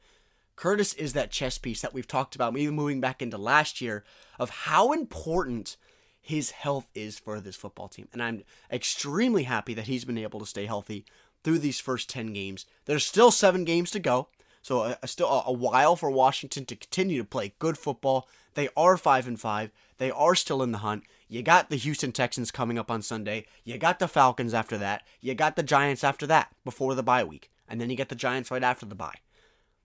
Curtis 0.56 0.94
is 0.94 1.14
that 1.14 1.32
chess 1.32 1.58
piece 1.58 1.82
that 1.82 1.94
we've 1.94 2.08
talked 2.08 2.36
about, 2.36 2.58
even 2.58 2.76
moving 2.76 3.02
back 3.02 3.22
into 3.22 3.38
last 3.38 3.82
year, 3.82 4.04
of 4.40 4.50
how 4.50 4.92
important 4.92 5.78
his 6.20 6.52
health 6.52 6.90
is 6.94 7.18
for 7.18 7.40
this 7.40 7.56
football 7.56 7.88
team. 7.88 8.08
And 8.14 8.22
I'm 8.22 8.44
extremely 8.72 9.44
happy 9.44 9.74
that 9.74 9.88
he's 9.88 10.06
been 10.06 10.18
able 10.18 10.40
to 10.40 10.46
stay 10.46 10.66
healthy 10.66 11.06
through 11.44 11.60
these 11.60 11.80
first 11.80 12.10
10 12.10 12.34
games. 12.34 12.66
There's 12.86 13.06
still 13.06 13.32
seven 13.32 13.64
games 13.64 13.92
to 13.92 14.00
go, 14.00 14.28
so 14.62 14.84
a, 14.84 14.98
a 15.02 15.08
still 15.08 15.28
a, 15.28 15.44
a 15.48 15.54
while 15.54 15.96
for 15.96 16.10
Washington 16.10 16.66
to 16.66 16.76
continue 16.76 17.18
to 17.20 17.28
play 17.28 17.54
good 17.60 17.78
football. 17.78 18.28
They 18.54 18.70
are 18.76 18.98
5 18.98 19.28
and 19.28 19.40
5. 19.40 19.72
They 19.98 20.12
are 20.12 20.36
still 20.36 20.62
in 20.62 20.72
the 20.72 20.80
hunt. 20.80 21.04
You 21.28 21.42
got 21.42 21.70
the 21.70 21.78
Houston 21.78 22.12
Texans 22.12 22.52
coming 22.52 22.78
up 22.78 22.92
on 22.92 23.02
Sunday. 23.02 23.46
You 23.64 23.78
got 23.78 24.00
the 24.00 24.08
Falcons 24.08 24.54
after 24.54 24.78
that. 24.78 25.04
You 25.22 25.34
got 25.34 25.56
the 25.56 25.64
Giants 25.64 26.04
after 26.04 26.28
that 26.28 26.54
before 26.66 26.96
the 26.96 27.04
bye 27.04 27.24
week. 27.24 27.50
And 27.68 27.80
then 27.80 27.90
you 27.90 27.96
get 27.96 28.10
the 28.10 28.16
Giants 28.16 28.52
right 28.52 28.64
after 28.64 28.86
the 28.86 28.96
bye. 28.96 29.16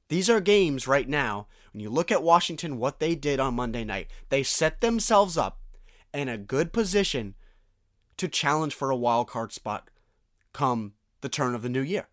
These 0.09 0.31
are 0.31 0.41
games 0.41 0.87
right 0.87 1.09
now, 1.09 1.47
when 1.73 1.83
you 1.83 1.91
look 1.91 2.11
at 2.11 2.23
Washington, 2.23 2.79
what 2.79 3.01
they 3.01 3.15
did 3.15 3.41
on 3.41 3.55
Monday 3.55 3.85
night, 3.85 4.09
they 4.29 4.43
set 4.43 4.81
themselves 4.81 5.37
up 5.37 5.61
in 6.15 6.29
a 6.29 6.39
good 6.39 6.73
position 6.73 7.35
to 8.17 8.29
challenge 8.29 8.75
for 8.75 8.91
a 8.91 8.97
wild 8.97 9.29
card 9.29 9.53
spot 9.53 9.91
come 10.53 10.95
the 11.27 11.31
turn 11.31 11.57
of 11.57 11.63
the 11.63 11.69
new 11.69 11.83
year. 11.83 12.07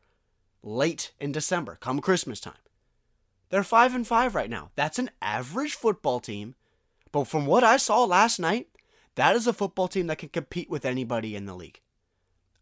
Late 0.63 1.11
in 1.19 1.31
December, 1.31 1.77
come 1.79 1.99
Christmas 1.99 2.39
time. 2.39 2.57
They're 3.51 3.63
5 3.63 3.93
and 3.93 4.07
5 4.07 4.33
right 4.33 4.49
now. 4.49 4.71
That's 4.75 4.97
an 4.97 5.11
average 5.21 5.75
football 5.75 6.19
team, 6.19 6.55
but 7.11 7.25
from 7.25 7.45
what 7.45 7.63
I 7.63 7.77
saw 7.77 8.05
last 8.05 8.39
night, 8.39 8.69
that 9.13 9.35
is 9.35 9.45
a 9.45 9.53
football 9.53 9.87
team 9.87 10.07
that 10.07 10.17
can 10.17 10.29
compete 10.29 10.67
with 10.67 10.83
anybody 10.83 11.35
in 11.35 11.45
the 11.45 11.53
league. 11.53 11.79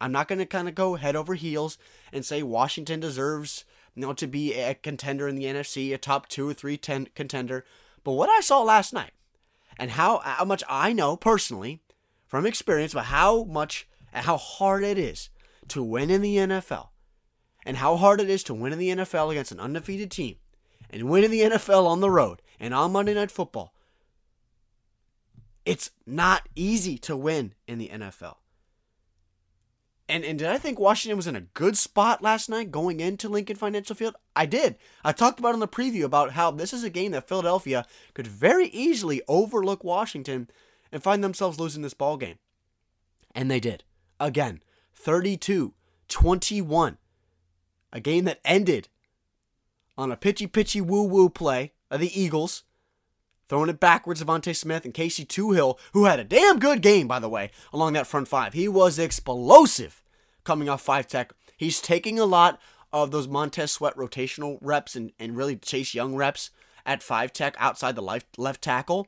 I'm 0.02 0.12
not 0.12 0.28
going 0.28 0.40
to 0.40 0.46
kind 0.46 0.68
of 0.68 0.76
go 0.76 0.96
head 0.96 1.16
over 1.16 1.36
heels 1.36 1.78
and 2.12 2.26
say 2.26 2.44
Washington 2.44 3.00
deserves 3.00 3.64
you 3.96 4.02
know, 4.02 4.12
to 4.12 4.28
be 4.28 4.54
a 4.54 4.74
contender 4.74 5.30
in 5.30 5.36
the 5.36 5.46
NFC, 5.46 5.94
a 5.94 5.98
top 5.98 6.28
two 6.28 6.50
or 6.50 6.54
three 6.54 6.76
ten 6.76 7.08
contender. 7.16 7.64
But 8.04 8.14
what 8.14 8.30
I 8.30 8.42
saw 8.42 8.62
last 8.62 8.92
night, 8.92 9.12
and 9.80 9.92
how 9.92 10.18
how 10.18 10.44
much 10.44 10.66
I 10.68 10.92
know 10.92 11.16
personally 11.16 11.80
from 12.28 12.46
experience 12.46 12.92
about 12.92 13.06
how 13.06 13.46
much 13.46 13.88
and 14.12 14.26
how 14.26 14.36
hard 14.36 14.84
it 14.84 14.98
is 14.98 15.30
to 15.72 15.84
win 15.84 16.10
in 16.10 16.22
the 16.22 16.38
NFL, 16.38 16.90
and 17.66 17.78
how 17.78 17.96
hard 17.98 18.22
it 18.22 18.30
is 18.30 18.44
to 18.44 18.54
win 18.54 18.74
in 18.74 18.80
the 18.80 18.90
NFL 18.90 19.32
against 19.32 19.52
an 19.52 19.60
undefeated 19.60 20.12
team, 20.12 20.38
and 20.90 21.10
win 21.10 21.24
in 21.24 21.32
the 21.32 21.42
NFL 21.42 21.86
on 21.86 22.00
the 22.00 22.10
road 22.10 22.42
and 22.60 22.74
on 22.74 22.92
Monday 22.92 23.14
Night 23.14 23.32
Football. 23.32 23.74
It's 25.66 25.92
not 26.06 26.50
easy 26.56 26.98
to 27.00 27.16
win 27.16 27.54
in 27.68 27.78
the 27.78 27.90
NFL. 27.90 28.38
And 30.12 30.26
and 30.26 30.38
did 30.38 30.50
I 30.50 30.58
think 30.58 30.78
Washington 30.78 31.16
was 31.16 31.28
in 31.28 31.38
a 31.38 31.48
good 31.54 31.78
spot 31.78 32.22
last 32.22 32.50
night 32.50 32.70
going 32.70 33.00
into 33.00 33.30
Lincoln 33.30 33.56
Financial 33.56 33.96
Field? 33.96 34.16
I 34.36 34.46
did. 34.46 34.76
I 35.06 35.14
talked 35.14 35.40
about 35.40 35.54
in 35.54 35.62
the 35.62 35.70
preview 35.70 36.04
about 36.04 36.32
how 36.32 36.52
this 36.52 36.74
is 36.74 36.84
a 36.84 36.90
game 36.90 37.12
that 37.14 37.30
Philadelphia 37.30 37.86
could 38.14 38.28
very 38.28 38.68
easily 38.68 39.22
overlook 39.30 39.86
Washington 39.86 40.50
and 40.92 41.02
find 41.02 41.24
themselves 41.24 41.62
losing 41.62 41.82
this 41.82 41.94
ball 41.94 42.18
game. 42.18 42.40
And 43.34 43.50
they 43.50 43.62
did. 43.62 43.86
Again, 44.20 44.62
32 44.94 45.74
21. 46.08 46.98
A 47.94 48.00
game 48.00 48.26
that 48.26 48.40
ended 48.46 48.90
on 49.98 50.12
a 50.12 50.18
pitchy 50.18 50.48
pitchy 50.48 50.82
woo 50.82 51.04
woo 51.04 51.30
play 51.30 51.74
of 51.90 52.00
the 52.00 52.20
Eagles. 52.20 52.64
Throwing 53.50 53.70
it 53.70 53.82
backwards, 53.82 54.24
DeVonta 54.24 54.56
Smith 54.56 54.86
and 54.86 54.94
Casey 54.94 55.26
Toohill, 55.26 55.78
who 55.92 56.06
had 56.06 56.20
a 56.20 56.24
damn 56.24 56.58
good 56.58 56.82
game, 56.82 57.08
by 57.08 57.20
the 57.20 57.28
way, 57.28 57.52
along 57.74 57.94
that 57.94 58.08
front 58.08 58.30
five. 58.30 58.54
He 58.54 58.70
was 58.70 58.98
explosive 58.98 60.02
coming 60.44 60.70
off 60.70 60.82
five 60.82 61.08
tech. 61.08 61.34
He's 61.58 61.82
taking 61.82 62.18
a 62.18 62.26
lot 62.26 62.60
of 62.94 63.12
those 63.12 63.28
Montez 63.28 63.72
Sweat 63.72 63.96
rotational 63.96 64.58
reps 64.62 64.96
and, 64.96 65.12
and 65.20 65.36
really 65.36 65.58
Chase 65.58 65.94
Young 65.94 66.16
reps 66.16 66.50
at 66.86 67.04
five 67.04 67.34
tech 67.34 67.56
outside 67.60 67.96
the 67.96 68.22
left 68.38 68.62
tackle. 68.62 69.08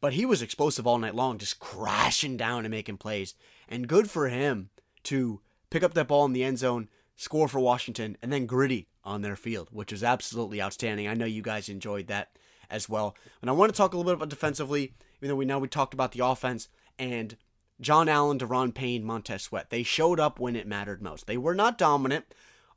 But 0.00 0.14
he 0.14 0.26
was 0.26 0.42
explosive 0.42 0.86
all 0.86 0.98
night 0.98 1.14
long, 1.14 1.38
just 1.38 1.58
crashing 1.58 2.36
down 2.36 2.64
and 2.64 2.70
making 2.70 2.98
plays. 2.98 3.34
And 3.68 3.88
good 3.88 4.10
for 4.10 4.28
him 4.28 4.70
to 5.04 5.40
pick 5.70 5.82
up 5.82 5.94
that 5.94 6.08
ball 6.08 6.24
in 6.24 6.32
the 6.32 6.44
end 6.44 6.58
zone, 6.58 6.88
score 7.16 7.48
for 7.48 7.60
Washington, 7.60 8.16
and 8.22 8.32
then 8.32 8.46
gritty 8.46 8.88
on 9.04 9.22
their 9.22 9.36
field, 9.36 9.68
which 9.70 9.92
was 9.92 10.04
absolutely 10.04 10.62
outstanding. 10.62 11.08
I 11.08 11.14
know 11.14 11.26
you 11.26 11.42
guys 11.42 11.68
enjoyed 11.68 12.06
that 12.08 12.36
as 12.70 12.88
well. 12.88 13.16
And 13.40 13.50
I 13.50 13.52
want 13.52 13.72
to 13.72 13.76
talk 13.76 13.92
a 13.92 13.96
little 13.96 14.12
bit 14.12 14.16
about 14.16 14.28
defensively, 14.28 14.94
even 15.18 15.28
though 15.28 15.36
we 15.36 15.44
know 15.44 15.58
we 15.58 15.68
talked 15.68 15.94
about 15.94 16.12
the 16.12 16.24
offense 16.24 16.68
and 16.98 17.36
John 17.80 18.08
Allen, 18.08 18.38
Daron 18.38 18.72
Payne, 18.72 19.04
Montez 19.04 19.42
Sweat. 19.42 19.70
They 19.70 19.82
showed 19.82 20.20
up 20.20 20.38
when 20.38 20.56
it 20.56 20.66
mattered 20.66 21.02
most. 21.02 21.26
They 21.26 21.36
were 21.36 21.54
not 21.54 21.78
dominant 21.78 22.26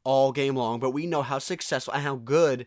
all 0.03 0.32
game 0.32 0.55
long, 0.55 0.79
but 0.79 0.91
we 0.91 1.05
know 1.05 1.22
how 1.22 1.39
successful 1.39 1.94
and 1.94 2.03
how 2.03 2.15
good 2.15 2.65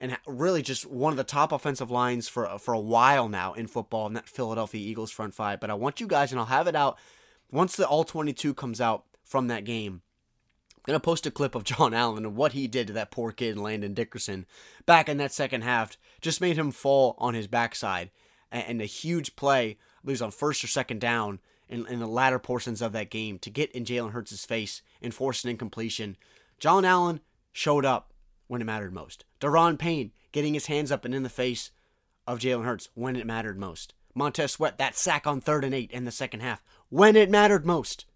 and 0.00 0.18
really 0.26 0.60
just 0.60 0.84
one 0.86 1.12
of 1.12 1.16
the 1.16 1.24
top 1.24 1.52
offensive 1.52 1.90
lines 1.90 2.28
for 2.28 2.58
for 2.58 2.74
a 2.74 2.80
while 2.80 3.28
now 3.28 3.54
in 3.54 3.66
football 3.66 4.06
in 4.06 4.12
that 4.14 4.28
Philadelphia 4.28 4.80
Eagles 4.80 5.10
front 5.10 5.34
five. 5.34 5.60
But 5.60 5.70
I 5.70 5.74
want 5.74 6.00
you 6.00 6.06
guys, 6.06 6.30
and 6.30 6.38
I'll 6.38 6.46
have 6.46 6.66
it 6.66 6.76
out 6.76 6.98
once 7.50 7.76
the 7.76 7.86
All 7.86 8.04
22 8.04 8.54
comes 8.54 8.80
out 8.80 9.04
from 9.22 9.48
that 9.48 9.64
game. 9.64 10.02
I'm 10.76 10.92
gonna 10.92 11.00
post 11.00 11.26
a 11.26 11.30
clip 11.30 11.54
of 11.54 11.64
John 11.64 11.94
Allen 11.94 12.26
and 12.26 12.36
what 12.36 12.52
he 12.52 12.66
did 12.66 12.88
to 12.88 12.92
that 12.94 13.10
poor 13.10 13.32
kid 13.32 13.56
Landon 13.56 13.94
Dickerson 13.94 14.46
back 14.86 15.08
in 15.08 15.16
that 15.18 15.32
second 15.32 15.62
half. 15.62 15.96
Just 16.20 16.40
made 16.40 16.58
him 16.58 16.70
fall 16.70 17.14
on 17.18 17.34
his 17.34 17.46
backside, 17.46 18.10
and 18.50 18.80
a 18.80 18.86
huge 18.86 19.36
play, 19.36 19.70
I 19.70 20.04
believe 20.04 20.22
on 20.22 20.30
first 20.30 20.62
or 20.62 20.66
second 20.66 21.00
down 21.00 21.40
in, 21.68 21.86
in 21.86 22.00
the 22.00 22.06
latter 22.06 22.38
portions 22.38 22.82
of 22.82 22.92
that 22.92 23.10
game 23.10 23.38
to 23.40 23.50
get 23.50 23.72
in 23.72 23.84
Jalen 23.84 24.12
Hurts' 24.12 24.44
face 24.44 24.82
and 25.00 25.14
force 25.14 25.44
an 25.44 25.50
incompletion. 25.50 26.16
John 26.58 26.84
Allen 26.84 27.20
showed 27.52 27.84
up 27.84 28.12
when 28.46 28.60
it 28.60 28.66
mattered 28.66 28.92
most. 28.92 29.24
Daron 29.40 29.78
Payne 29.78 30.12
getting 30.32 30.54
his 30.54 30.66
hands 30.66 30.92
up 30.92 31.04
and 31.04 31.14
in 31.14 31.22
the 31.22 31.28
face 31.28 31.70
of 32.26 32.38
Jalen 32.38 32.64
Hurts 32.64 32.88
when 32.94 33.16
it 33.16 33.26
mattered 33.26 33.58
most. 33.58 33.94
Montez 34.14 34.52
Sweat, 34.52 34.78
that 34.78 34.96
sack 34.96 35.26
on 35.26 35.40
third 35.40 35.64
and 35.64 35.74
eight 35.74 35.90
in 35.90 36.04
the 36.04 36.12
second 36.12 36.40
half 36.40 36.62
when 36.88 37.16
it 37.16 37.30
mattered 37.30 37.66
most. 37.66 38.06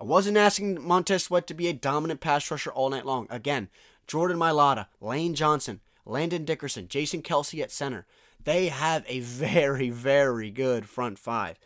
I 0.00 0.04
wasn't 0.04 0.36
asking 0.36 0.86
Montez 0.86 1.24
Sweat 1.24 1.46
to 1.46 1.54
be 1.54 1.68
a 1.68 1.72
dominant 1.72 2.20
pass 2.20 2.50
rusher 2.50 2.70
all 2.70 2.90
night 2.90 3.06
long. 3.06 3.26
Again, 3.30 3.68
Jordan 4.06 4.38
Mailata, 4.38 4.86
Lane 5.00 5.34
Johnson, 5.34 5.80
Landon 6.04 6.44
Dickerson, 6.44 6.88
Jason 6.88 7.22
Kelce 7.22 7.62
at 7.62 7.70
center. 7.70 8.06
They 8.42 8.68
have 8.68 9.04
a 9.08 9.20
very, 9.20 9.90
very 9.90 10.50
good 10.50 10.88
front 10.88 11.18
five, 11.18 11.58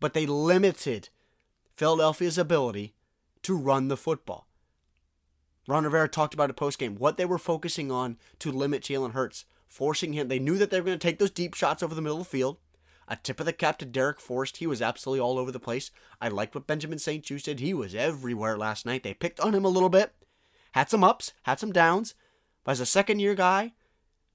but 0.00 0.14
they 0.14 0.26
limited 0.26 1.08
Philadelphia's 1.76 2.38
ability 2.38 2.94
to 3.42 3.56
run 3.56 3.88
the 3.88 3.96
football. 3.96 4.48
Ron 5.66 5.84
Rivera 5.84 6.08
talked 6.08 6.34
about 6.34 6.50
it 6.50 6.56
post 6.56 6.78
game. 6.78 6.96
What 6.96 7.18
they 7.18 7.26
were 7.26 7.38
focusing 7.38 7.92
on 7.92 8.16
to 8.38 8.50
limit 8.50 8.82
Jalen 8.82 9.12
Hurts, 9.12 9.44
forcing 9.66 10.14
him. 10.14 10.28
They 10.28 10.38
knew 10.38 10.56
that 10.56 10.70
they 10.70 10.80
were 10.80 10.86
going 10.86 10.98
to 10.98 11.06
take 11.06 11.18
those 11.18 11.30
deep 11.30 11.54
shots 11.54 11.82
over 11.82 11.94
the 11.94 12.00
middle 12.00 12.18
of 12.18 12.24
the 12.24 12.30
field. 12.30 12.56
A 13.10 13.16
tip 13.16 13.40
of 13.40 13.46
the 13.46 13.54
cap 13.54 13.78
to 13.78 13.86
Darrick 13.86 14.20
Forrest. 14.20 14.58
He 14.58 14.66
was 14.66 14.82
absolutely 14.82 15.20
all 15.20 15.38
over 15.38 15.50
the 15.50 15.58
place. 15.58 15.90
I 16.20 16.28
liked 16.28 16.54
what 16.54 16.66
Benjamin 16.66 16.98
St. 16.98 17.24
Juste 17.24 17.46
did. 17.46 17.60
He 17.60 17.72
was 17.72 17.94
everywhere 17.94 18.58
last 18.58 18.84
night. 18.84 19.02
They 19.02 19.14
picked 19.14 19.40
on 19.40 19.54
him 19.54 19.64
a 19.64 19.70
little 19.70 19.88
bit. 19.88 20.12
Had 20.72 20.90
some 20.90 21.02
ups, 21.02 21.32
had 21.44 21.58
some 21.58 21.72
downs. 21.72 22.14
But 22.64 22.72
as 22.72 22.80
a 22.80 22.86
second 22.86 23.20
year 23.20 23.34
guy 23.34 23.72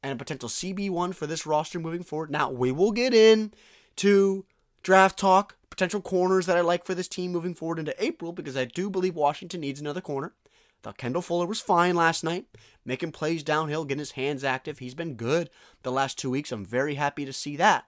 and 0.02 0.14
a 0.14 0.16
potential 0.16 0.50
CB1 0.50 1.14
for 1.14 1.28
this 1.28 1.46
roster 1.46 1.80
moving 1.80 2.02
forward, 2.02 2.32
now 2.32 2.50
we 2.50 2.72
will 2.72 2.92
get 2.92 3.14
in 3.14 3.54
to 3.98 4.44
draft 4.82 5.20
talk, 5.20 5.56
potential 5.70 6.02
corners 6.02 6.48
that 6.48 6.58
I 6.58 6.62
like 6.62 6.84
for 6.84 6.96
this 6.96 7.08
team 7.08 7.32
moving 7.32 7.54
forward 7.54 7.78
into 7.78 8.04
April 8.04 8.32
because 8.32 8.58
I 8.58 8.66
do 8.66 8.90
believe 8.90 9.16
Washington 9.16 9.62
needs 9.62 9.80
another 9.80 10.02
corner. 10.02 10.34
Thought 10.82 10.98
Kendall 10.98 11.22
Fuller 11.22 11.46
was 11.46 11.62
fine 11.62 11.96
last 11.96 12.24
night, 12.24 12.46
making 12.84 13.14
plays 13.14 13.44
downhill, 13.44 13.86
getting 13.86 14.00
his 14.00 14.12
hands 14.12 14.44
active. 14.44 14.80
He's 14.80 14.96
been 14.96 15.14
good 15.16 15.50
the 15.84 15.92
last 15.92 16.18
two 16.18 16.30
weeks. 16.30 16.52
I'm 16.52 16.66
very 16.66 16.96
happy 16.96 17.24
to 17.24 17.32
see 17.32 17.56
that. 17.56 17.86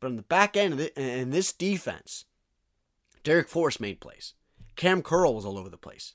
But 0.00 0.08
on 0.08 0.16
the 0.16 0.22
back 0.22 0.56
end 0.56 0.72
of 0.72 0.80
it, 0.80 0.96
in 0.96 1.30
this 1.30 1.52
defense, 1.52 2.24
Darrick 3.22 3.48
Forrest 3.48 3.80
made 3.80 4.00
plays. 4.00 4.34
Cam 4.76 5.02
Curl 5.02 5.34
was 5.34 5.44
all 5.44 5.58
over 5.58 5.68
the 5.68 5.76
place. 5.76 6.14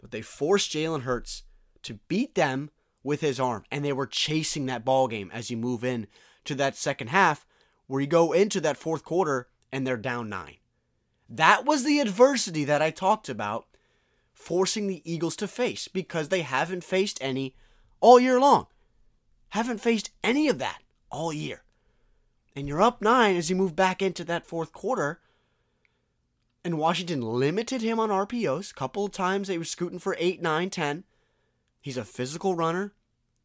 But 0.00 0.10
they 0.10 0.22
forced 0.22 0.72
Jalen 0.72 1.02
Hurts 1.02 1.44
to 1.84 2.00
beat 2.08 2.34
them 2.34 2.70
with 3.04 3.20
his 3.20 3.38
arm, 3.38 3.64
and 3.70 3.84
they 3.84 3.92
were 3.92 4.06
chasing 4.06 4.66
that 4.66 4.84
ball 4.84 5.08
game 5.08 5.30
as 5.32 5.50
you 5.50 5.56
move 5.56 5.84
in 5.84 6.08
to 6.44 6.54
that 6.56 6.76
second 6.76 7.08
half, 7.08 7.46
where 7.86 8.00
you 8.00 8.06
go 8.06 8.32
into 8.32 8.60
that 8.60 8.76
fourth 8.76 9.04
quarter 9.04 9.48
and 9.70 9.86
they're 9.86 9.96
down 9.96 10.28
nine. 10.28 10.56
That 11.28 11.64
was 11.64 11.84
the 11.84 12.00
adversity 12.00 12.64
that 12.64 12.82
I 12.82 12.90
talked 12.90 13.28
about 13.28 13.66
forcing 14.32 14.86
the 14.86 15.02
Eagles 15.10 15.36
to 15.36 15.48
face 15.48 15.88
because 15.88 16.28
they 16.28 16.42
haven't 16.42 16.84
faced 16.84 17.18
any 17.20 17.54
all 18.00 18.18
year 18.18 18.40
long. 18.40 18.66
Haven't 19.50 19.80
faced 19.80 20.10
any 20.22 20.48
of 20.48 20.58
that 20.58 20.82
all 21.10 21.32
year. 21.32 21.63
And 22.56 22.68
you're 22.68 22.82
up 22.82 23.02
nine 23.02 23.36
as 23.36 23.50
you 23.50 23.56
move 23.56 23.74
back 23.74 24.00
into 24.00 24.24
that 24.24 24.46
fourth 24.46 24.72
quarter. 24.72 25.20
And 26.64 26.78
Washington 26.78 27.20
limited 27.20 27.82
him 27.82 28.00
on 28.00 28.10
RPOs. 28.10 28.70
A 28.70 28.74
couple 28.74 29.04
of 29.04 29.12
times 29.12 29.48
they 29.48 29.58
were 29.58 29.64
scooting 29.64 29.98
for 29.98 30.16
8, 30.18 30.40
9, 30.40 30.70
10. 30.70 31.04
He's 31.80 31.96
a 31.96 32.04
physical 32.04 32.54
runner. 32.54 32.94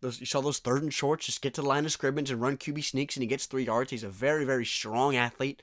Those, 0.01 0.19
you 0.21 0.25
saw 0.25 0.39
those 0.39 0.59
third 0.59 0.81
and 0.81 0.93
shorts, 0.93 1.25
just 1.25 1.41
get 1.41 1.53
to 1.55 1.61
the 1.61 1.67
line 1.67 1.83
of 1.83 1.91
scrimmage 1.91 2.31
and 2.31 2.41
run 2.41 2.55
QB 2.55 2.85
sneaks, 2.85 3.17
and 3.17 3.21
he 3.21 3.27
gets 3.27 3.45
three 3.45 3.65
yards. 3.65 3.91
He's 3.91 4.03
a 4.03 4.09
very, 4.09 4.45
very 4.45 4.65
strong 4.65 5.17
athlete. 5.17 5.61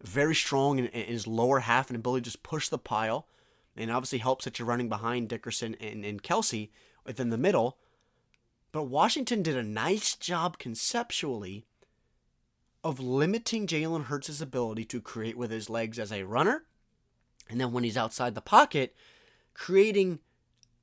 Very 0.00 0.34
strong 0.34 0.78
in, 0.78 0.86
in 0.86 1.06
his 1.06 1.26
lower 1.26 1.60
half 1.60 1.88
and 1.88 1.96
ability 1.96 2.22
to 2.22 2.30
just 2.30 2.42
push 2.44 2.68
the 2.68 2.78
pile 2.78 3.26
and 3.76 3.90
obviously 3.90 4.18
helps 4.18 4.44
that 4.44 4.58
you're 4.58 4.68
running 4.68 4.88
behind 4.88 5.28
Dickerson 5.28 5.74
and, 5.80 6.04
and 6.04 6.22
Kelce 6.22 6.70
within 7.04 7.30
the 7.30 7.38
middle. 7.38 7.78
But 8.70 8.84
Washington 8.84 9.42
did 9.42 9.56
a 9.56 9.62
nice 9.62 10.14
job 10.14 10.58
conceptually 10.58 11.66
of 12.84 13.00
limiting 13.00 13.66
Jalen 13.66 14.04
Hurts' 14.04 14.42
ability 14.42 14.84
to 14.84 15.00
create 15.00 15.38
with 15.38 15.50
his 15.50 15.70
legs 15.70 15.98
as 15.98 16.12
a 16.12 16.24
runner. 16.24 16.64
And 17.48 17.58
then 17.58 17.72
when 17.72 17.82
he's 17.82 17.96
outside 17.96 18.34
the 18.34 18.42
pocket, 18.42 18.94
creating 19.54 20.20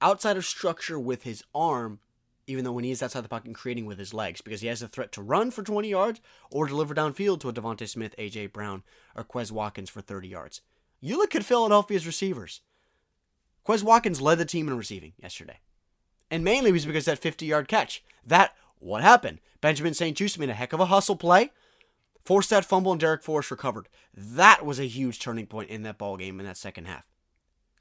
outside 0.02 0.36
of 0.36 0.46
structure 0.46 1.00
with 1.00 1.24
his 1.24 1.44
arm, 1.54 2.00
even 2.48 2.66
though 2.66 2.72
when 2.72 2.84
he 2.84 2.92
is 2.92 3.04
outside 3.04 3.24
the 3.24 3.30
pocket, 3.30 3.54
creating 3.54 3.86
with 3.86 4.00
his 4.00 4.16
legs, 4.16 4.42
because 4.42 4.62
he 4.62 4.68
has 4.68 4.82
a 4.82 4.88
threat 4.88 5.12
to 5.12 5.22
run 5.22 5.52
for 5.52 5.62
20 5.62 5.88
yards 5.88 6.20
or 6.50 6.66
deliver 6.66 6.96
downfield 6.96 7.40
to 7.40 7.50
a 7.50 7.54
DeVonta 7.54 7.88
Smith, 7.88 8.16
A.J. 8.18 8.48
Brown, 8.48 8.82
or 9.16 9.24
Quez 9.24 9.52
Watkins 9.52 9.90
for 9.90 10.02
30 10.02 10.28
yards. 10.28 10.62
You 11.00 11.18
look 11.18 11.36
at 11.36 11.46
Philadelphia's 11.46 12.08
receivers. 12.08 12.62
Quez 13.66 13.84
Watkins 13.84 14.22
led 14.22 14.40
the 14.40 14.46
team 14.46 14.68
in 14.68 14.76
receiving 14.76 15.14
yesterday. 15.22 15.60
And 16.32 16.44
mainly 16.44 16.72
was 16.72 16.86
because 16.86 17.06
that 17.06 17.20
50 17.20 17.46
yard 17.46 17.68
catch. 17.68 18.04
That, 18.26 18.56
what 18.80 19.04
happened? 19.04 19.40
Benjamin 19.62 19.94
St. 19.94 20.18
Juste 20.18 20.40
made 20.40 20.50
a 20.50 20.54
heck 20.54 20.74
of 20.74 20.80
a 20.80 20.86
hustle 20.88 21.16
play, 21.16 21.52
forced 22.24 22.50
that 22.50 22.66
fumble, 22.66 22.92
and 22.92 23.02
Darrick 23.02 23.24
Forrest 23.24 23.52
recovered. 23.52 23.88
That 24.14 24.66
was 24.66 24.80
a 24.80 24.88
huge 24.88 25.20
turning 25.20 25.48
point 25.48 25.70
in 25.70 25.84
that 25.84 25.98
ball 25.98 26.18
game 26.18 26.40
in 26.40 26.46
that 26.46 26.58
second 26.58 26.86
half. 26.86 27.06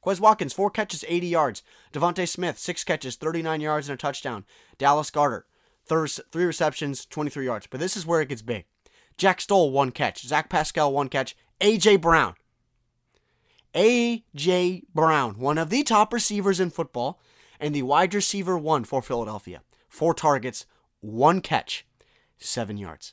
Quez 0.04 0.20
Watkins, 0.20 0.52
four 0.52 0.70
catches, 0.70 1.04
80 1.06 1.26
yards. 1.26 1.62
DeVonta 1.92 2.26
Smith, 2.26 2.58
six 2.58 2.84
catches, 2.84 3.16
39 3.16 3.60
yards, 3.60 3.88
and 3.88 3.94
a 3.94 3.98
touchdown. 3.98 4.44
Dallas 4.78 5.10
Goedert, 5.10 5.42
three 5.86 6.44
receptions, 6.44 7.04
23 7.04 7.44
yards. 7.44 7.66
But 7.66 7.80
this 7.80 7.96
is 7.96 8.06
where 8.06 8.20
it 8.20 8.28
gets 8.30 8.42
big. 8.42 8.64
Jack 9.18 9.40
Stoll, 9.40 9.70
one 9.70 9.90
catch. 9.90 10.26
Zach 10.26 10.48
Pascal, 10.48 10.92
one 10.92 11.08
catch. 11.08 11.36
A.J. 11.60 11.96
Brown, 11.96 12.34
A.J. 13.74 14.84
Brown, 14.94 15.38
one 15.38 15.58
of 15.58 15.68
the 15.68 15.82
top 15.82 16.12
receivers 16.12 16.58
in 16.58 16.70
football, 16.70 17.20
and 17.58 17.74
the 17.74 17.82
wide 17.82 18.14
receiver 18.14 18.56
one 18.56 18.84
for 18.84 19.02
Philadelphia. 19.02 19.60
Four 19.90 20.14
targets, 20.14 20.64
one 21.00 21.42
catch, 21.42 21.86
seven 22.38 22.78
yards. 22.78 23.12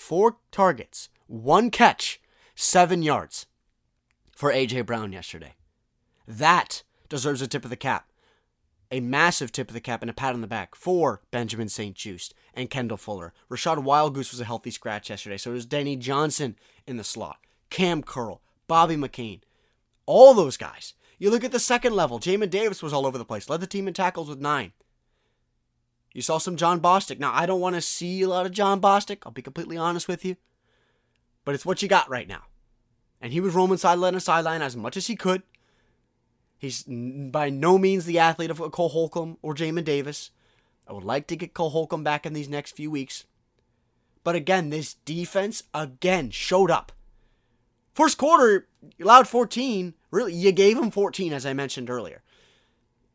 Four 0.00 0.38
targets, 0.50 1.10
one 1.26 1.70
catch, 1.70 2.22
seven 2.54 3.02
yards 3.02 3.46
for 4.34 4.50
A.J. 4.50 4.80
Brown 4.80 5.12
yesterday. 5.12 5.54
That 6.26 6.82
deserves 7.10 7.42
a 7.42 7.46
tip 7.46 7.64
of 7.64 7.70
the 7.70 7.76
cap. 7.76 8.08
A 8.90 9.00
massive 9.00 9.52
tip 9.52 9.68
of 9.68 9.74
the 9.74 9.80
cap 9.80 10.00
and 10.00 10.10
a 10.10 10.14
pat 10.14 10.32
on 10.32 10.40
the 10.40 10.46
back 10.46 10.74
for 10.74 11.20
Benjamin 11.30 11.68
St. 11.68 11.94
Juste 11.94 12.32
and 12.54 12.70
Kendall 12.70 12.96
Fuller. 12.96 13.34
Rachad 13.50 13.84
Wildgoose 13.84 14.32
was 14.32 14.40
a 14.40 14.46
healthy 14.46 14.70
scratch 14.70 15.10
yesterday, 15.10 15.36
so 15.36 15.50
it 15.50 15.54
was 15.54 15.66
Denny 15.66 15.96
Johnson 15.96 16.56
in 16.86 16.96
the 16.96 17.04
slot. 17.04 17.36
Cam 17.68 18.02
Curl, 18.02 18.40
Bobby 18.66 18.96
McCain, 18.96 19.42
all 20.06 20.32
those 20.32 20.56
guys. 20.56 20.94
You 21.18 21.30
look 21.30 21.44
at 21.44 21.52
the 21.52 21.60
second 21.60 21.94
level. 21.94 22.18
Jamin 22.18 22.48
Davis 22.48 22.82
was 22.82 22.94
all 22.94 23.06
over 23.06 23.18
the 23.18 23.24
place. 23.26 23.50
Led 23.50 23.60
the 23.60 23.66
team 23.66 23.86
in 23.86 23.92
tackles 23.92 24.30
with 24.30 24.40
nine. 24.40 24.72
You 26.12 26.22
saw 26.22 26.38
some 26.38 26.56
Jon 26.56 26.80
Bostic. 26.80 27.18
Now, 27.18 27.32
I 27.32 27.46
don't 27.46 27.60
want 27.60 27.76
to 27.76 27.80
see 27.80 28.22
a 28.22 28.28
lot 28.28 28.46
of 28.46 28.52
Jon 28.52 28.80
Bostic. 28.80 29.18
I'll 29.24 29.32
be 29.32 29.42
completely 29.42 29.76
honest 29.76 30.08
with 30.08 30.24
you. 30.24 30.36
But 31.44 31.54
it's 31.54 31.66
what 31.66 31.82
you 31.82 31.88
got 31.88 32.10
right 32.10 32.28
now. 32.28 32.42
And 33.20 33.32
he 33.32 33.40
was 33.40 33.54
roaming 33.54 33.78
sideline 33.78 34.14
to 34.14 34.20
sideline 34.20 34.62
as 34.62 34.76
much 34.76 34.96
as 34.96 35.06
he 35.06 35.14
could. 35.14 35.42
He's 36.58 36.82
by 36.82 37.48
no 37.48 37.78
means 37.78 38.04
the 38.04 38.18
athlete 38.18 38.50
of 38.50 38.58
Cole 38.72 38.90
Holcomb 38.90 39.38
or 39.40 39.54
Jamin 39.54 39.84
Davis. 39.84 40.30
I 40.86 40.92
would 40.92 41.04
like 41.04 41.26
to 41.28 41.36
get 41.36 41.54
Cole 41.54 41.70
Holcomb 41.70 42.04
back 42.04 42.26
in 42.26 42.32
these 42.32 42.48
next 42.48 42.76
few 42.76 42.90
weeks. 42.90 43.24
But 44.24 44.34
again, 44.34 44.70
this 44.70 44.94
defense 44.94 45.62
again 45.72 46.30
showed 46.30 46.70
up. 46.70 46.92
First 47.94 48.18
quarter, 48.18 48.68
allowed 49.00 49.28
14. 49.28 49.94
Really, 50.10 50.34
you 50.34 50.52
gave 50.52 50.76
them 50.76 50.90
14, 50.90 51.32
as 51.32 51.46
I 51.46 51.52
mentioned 51.52 51.88
earlier. 51.88 52.22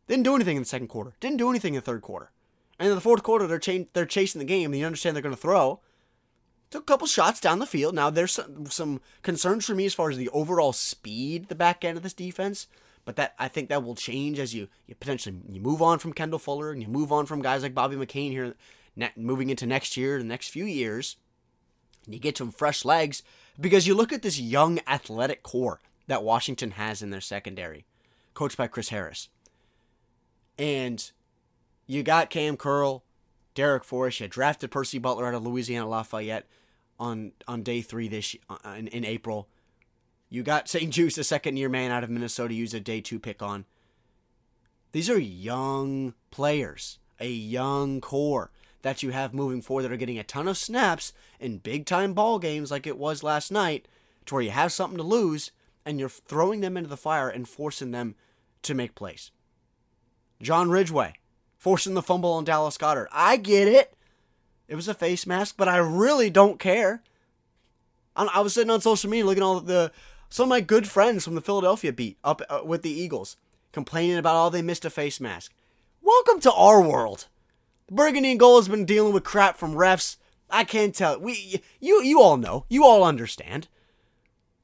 Didn't 0.08 0.23
do 0.23 0.36
anything 0.36 0.58
in 0.58 0.63
the 0.63 0.67
second 0.67 0.88
quarter. 0.88 1.13
Didn't 1.19 1.38
do 1.38 1.49
anything 1.49 1.73
in 1.73 1.79
the 1.79 1.86
third 1.86 2.01
quarter. 2.01 2.31
And 2.80 2.90
in 2.90 2.96
the 2.96 3.02
fourth 3.02 3.24
quarter, 3.24 3.48
they're, 3.48 3.60
ch- 3.60 3.88
they're 3.94 4.06
chasing 4.06 4.40
the 4.40 4.46
game, 4.46 4.72
and 4.72 4.80
you 4.80 4.86
understand 4.86 5.16
they're 5.16 5.24
going 5.24 5.36
to 5.36 5.42
throw. 5.42 5.80
Took 6.72 6.84
a 6.84 6.86
couple 6.86 7.08
shots 7.08 7.40
down 7.40 7.60
the 7.60 7.66
field. 7.66 7.96
Now, 7.96 8.10
there's 8.10 8.34
some, 8.34 8.66
some 8.68 9.02
concerns 9.22 9.66
for 9.66 9.76
me 9.76 9.86
as 9.86 9.94
far 9.94 10.10
as 10.10 10.18
the 10.18 10.30
overall 10.30 10.74
speed, 10.74 11.48
the 11.48 11.56
back 11.56 11.86
end 11.86 11.96
of 11.96 12.04
this 12.04 12.14
defense. 12.14 12.68
But 13.06 13.18
that 13.18 13.36
I 13.38 13.48
think 13.48 13.70
that 13.70 13.84
will 13.84 13.96
change 13.96 14.40
as 14.40 14.56
you, 14.56 14.68
you 14.88 14.96
potentially 14.96 15.38
you 15.48 15.62
move 15.62 15.82
on 15.82 16.00
from 16.00 16.12
Kendall 16.12 16.40
Fuller 16.40 16.72
and 16.72 16.82
you 16.82 16.88
move 16.88 17.12
on 17.12 17.28
from 17.28 17.42
guys 17.42 17.62
like 17.62 17.76
Bobby 17.76 17.96
McCain 17.96 18.32
here, 18.32 18.56
ne- 18.96 19.12
moving 19.16 19.52
into 19.52 19.68
next 19.68 19.96
year, 19.96 20.18
the 20.18 20.24
next 20.24 20.50
few 20.50 20.66
years. 20.66 21.18
And 22.06 22.16
you 22.16 22.20
get 22.20 22.38
some 22.38 22.52
fresh 22.52 22.84
legs 22.84 23.22
because 23.62 23.86
you 23.86 23.94
look 23.94 24.12
at 24.12 24.24
this 24.24 24.40
young 24.40 24.80
athletic 24.88 25.44
core 25.44 25.80
that 26.08 26.24
Washington 26.24 26.72
has 26.72 27.04
in 27.04 27.12
their 27.12 27.22
secondary, 27.22 27.86
coached 28.34 28.58
by 28.58 28.68
Chris 28.68 28.90
Harris. 28.90 29.30
And 30.58 31.12
you 31.88 32.04
got 32.04 32.30
Cam 32.30 32.58
Curl, 32.58 33.04
Darrick 33.56 33.84
Forrest, 33.84 34.19
you 34.19 34.28
drafted 34.28 34.71
Percy 34.71 34.98
Butler 34.98 35.28
out 35.28 35.34
of 35.34 35.45
Louisiana 35.45 35.88
Lafayette 35.88 36.48
on 37.00 37.34
on 37.48 37.63
day 37.63 37.82
three 37.82 38.08
this 38.08 38.36
uh, 38.50 38.58
in, 38.78 38.88
in 38.88 39.06
April. 39.06 39.50
You 40.30 40.43
got 40.43 40.67
St-Juste, 40.67 41.17
a 41.17 41.24
second 41.24 41.58
year 41.58 41.69
man 41.69 41.91
out 41.91 42.04
of 42.04 42.10
Minnesota, 42.10 42.54
use 42.54 42.74
a 42.74 42.80
day 42.80 43.00
two 43.00 43.19
pick 43.19 43.41
on. 43.41 43.65
These 44.91 45.10
are 45.10 45.19
young 45.19 46.13
players, 46.32 47.00
a 47.19 47.30
young 47.30 48.02
core 48.02 48.52
that 48.82 49.04
you 49.04 49.12
have 49.12 49.34
moving 49.34 49.62
forward 49.62 49.84
that 49.84 49.91
are 49.91 49.98
getting 49.98 50.19
a 50.19 50.24
ton 50.24 50.48
of 50.48 50.58
snaps 50.58 51.13
in 51.39 51.58
big 51.60 51.86
time 51.86 52.13
ball 52.13 52.39
games 52.39 52.71
like 52.71 52.88
it 52.88 52.98
was 52.98 53.24
last 53.24 53.52
night, 53.52 53.88
to 54.26 54.36
where 54.36 54.43
you 54.43 54.52
have 54.52 54.71
something 54.71 54.98
to 54.98 55.04
lose 55.04 55.52
and 55.86 56.00
you're 56.00 56.10
throwing 56.10 56.62
them 56.62 56.76
into 56.78 56.89
the 56.89 56.98
fire 56.98 57.30
and 57.30 57.48
forcing 57.48 57.91
them 57.91 58.15
to 58.63 58.74
make 58.74 58.95
plays. 58.95 59.32
John 60.41 60.69
Ridgeway 60.69 61.13
forcing 61.65 61.95
the 61.95 62.01
fumble 62.04 62.34
on 62.34 62.43
Dallas 62.43 62.78
Goedert. 62.78 63.08
I 63.12 63.38
get 63.38 63.67
it. 63.67 63.91
It 64.67 64.75
was 64.75 64.88
a 64.88 64.93
face 64.93 65.25
mask, 65.25 65.56
but 65.58 65.67
I 65.67 65.78
really 65.78 66.30
don't 66.30 66.60
care. 66.60 67.01
I 68.15 68.39
was 68.41 68.54
sitting 68.54 68.69
on 68.69 68.82
social 68.82 69.10
media 69.10 69.25
looking 69.25 69.41
at 69.41 69.47
all 69.47 69.62
the 69.62 69.91
some 70.30 70.43
of 70.43 70.49
my 70.49 70.62
good 70.62 70.88
friends 70.88 71.25
from 71.25 71.34
the 71.34 71.41
Philadelphia 71.41 71.91
beat 71.91 72.19
up 72.23 72.43
uh, 72.51 72.60
with 72.63 72.84
the 72.84 72.91
Eagles 72.91 73.38
complaining 73.71 74.19
about 74.19 74.36
all 74.36 74.51
they 74.51 74.62
missed 74.62 74.86
a 74.86 74.91
face 74.91 75.19
mask. 75.19 75.54
Welcome 76.04 76.39
to 76.41 76.54
our 76.54 76.84
world. 76.84 77.25
The 77.88 77.95
Burgundy 77.95 78.30
and 78.30 78.39
Gold 78.39 78.62
has 78.62 78.69
been 78.69 78.86
dealing 78.86 79.12
with 79.12 79.23
crap 79.23 79.58
from 79.58 79.73
refs. 79.73 80.17
I 80.51 80.65
can't 80.65 80.93
tell. 80.93 81.19
We 81.19 81.63
you 81.80 82.04
you 82.04 82.21
all 82.21 82.38
know. 82.38 82.65
You 82.69 82.86
all 82.86 83.04
understand. 83.04 83.69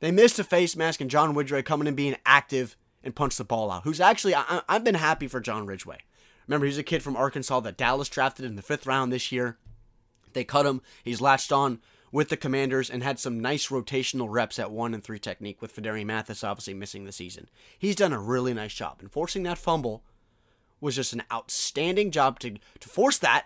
They 0.01 0.11
missed 0.11 0.37
a 0.37 0.43
face 0.43 0.75
mask 0.75 1.01
and 1.01 1.09
John 1.09 1.33
Ridgeway 1.33 1.63
coming 1.63 1.87
in 1.87 1.95
being 1.95 2.17
active 2.27 2.77
and 3.03 3.15
punched 3.15 3.39
the 3.39 3.43
ball 3.43 3.71
out. 3.71 3.85
Who's 3.85 3.99
actually 3.99 4.35
I, 4.35 4.61
I've 4.69 4.83
been 4.83 4.93
happy 4.93 5.27
for 5.27 5.39
John 5.39 5.65
Ridgeway. 5.65 5.97
Remember, 6.47 6.65
he's 6.65 6.77
a 6.77 6.83
kid 6.83 7.03
from 7.03 7.15
Arkansas 7.15 7.59
that 7.61 7.77
Dallas 7.77 8.09
drafted 8.09 8.45
in 8.45 8.55
the 8.55 8.61
fifth 8.61 8.85
round 8.85 9.11
this 9.11 9.31
year. 9.31 9.57
They 10.33 10.43
cut 10.43 10.65
him. 10.65 10.81
He's 11.03 11.21
latched 11.21 11.51
on 11.51 11.79
with 12.11 12.29
the 12.29 12.37
Commanders 12.37 12.89
and 12.89 13.03
had 13.03 13.19
some 13.19 13.39
nice 13.39 13.67
rotational 13.67 14.27
reps 14.29 14.59
at 14.59 14.71
one 14.71 14.93
and 14.93 15.03
three 15.03 15.19
technique 15.19 15.61
with 15.61 15.75
Phidarian 15.75 16.07
Mathis 16.07 16.43
obviously 16.43 16.73
missing 16.73 17.05
the 17.05 17.11
season. 17.11 17.49
He's 17.77 17.95
done 17.95 18.13
a 18.13 18.19
really 18.19 18.53
nice 18.53 18.73
job. 18.73 18.97
And 18.99 19.11
forcing 19.11 19.43
that 19.43 19.57
fumble 19.57 20.03
was 20.79 20.95
just 20.95 21.13
an 21.13 21.23
outstanding 21.31 22.11
job 22.11 22.39
to, 22.39 22.57
to 22.79 22.89
force 22.89 23.17
that 23.19 23.45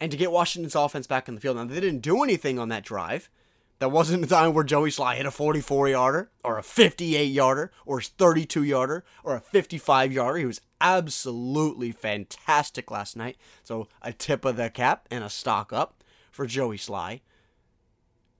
and 0.00 0.10
to 0.10 0.18
get 0.18 0.32
Washington's 0.32 0.74
offense 0.74 1.06
back 1.06 1.28
in 1.28 1.34
the 1.34 1.40
field. 1.40 1.56
Now, 1.56 1.64
they 1.64 1.80
didn't 1.80 2.00
do 2.02 2.22
anything 2.22 2.58
on 2.58 2.68
that 2.68 2.84
drive. 2.84 3.30
That 3.82 3.88
wasn't 3.88 4.22
the 4.22 4.28
time 4.28 4.54
where 4.54 4.62
Joey 4.62 4.90
Slye 4.90 5.16
hit 5.16 5.26
a 5.26 5.32
44 5.32 5.88
yarder 5.88 6.30
or 6.44 6.56
a 6.56 6.62
58 6.62 7.24
yarder 7.24 7.72
or 7.84 7.98
a 7.98 8.02
32 8.02 8.62
yarder 8.62 9.02
or 9.24 9.34
a 9.34 9.40
55 9.40 10.12
yarder. 10.12 10.38
He 10.38 10.46
was 10.46 10.60
absolutely 10.80 11.90
fantastic 11.90 12.92
last 12.92 13.16
night. 13.16 13.38
So 13.64 13.88
a 14.00 14.12
tip 14.12 14.44
of 14.44 14.54
the 14.54 14.70
cap 14.70 15.08
and 15.10 15.24
a 15.24 15.28
stock 15.28 15.72
up 15.72 16.04
for 16.30 16.46
Joey 16.46 16.76
Slye. 16.76 17.22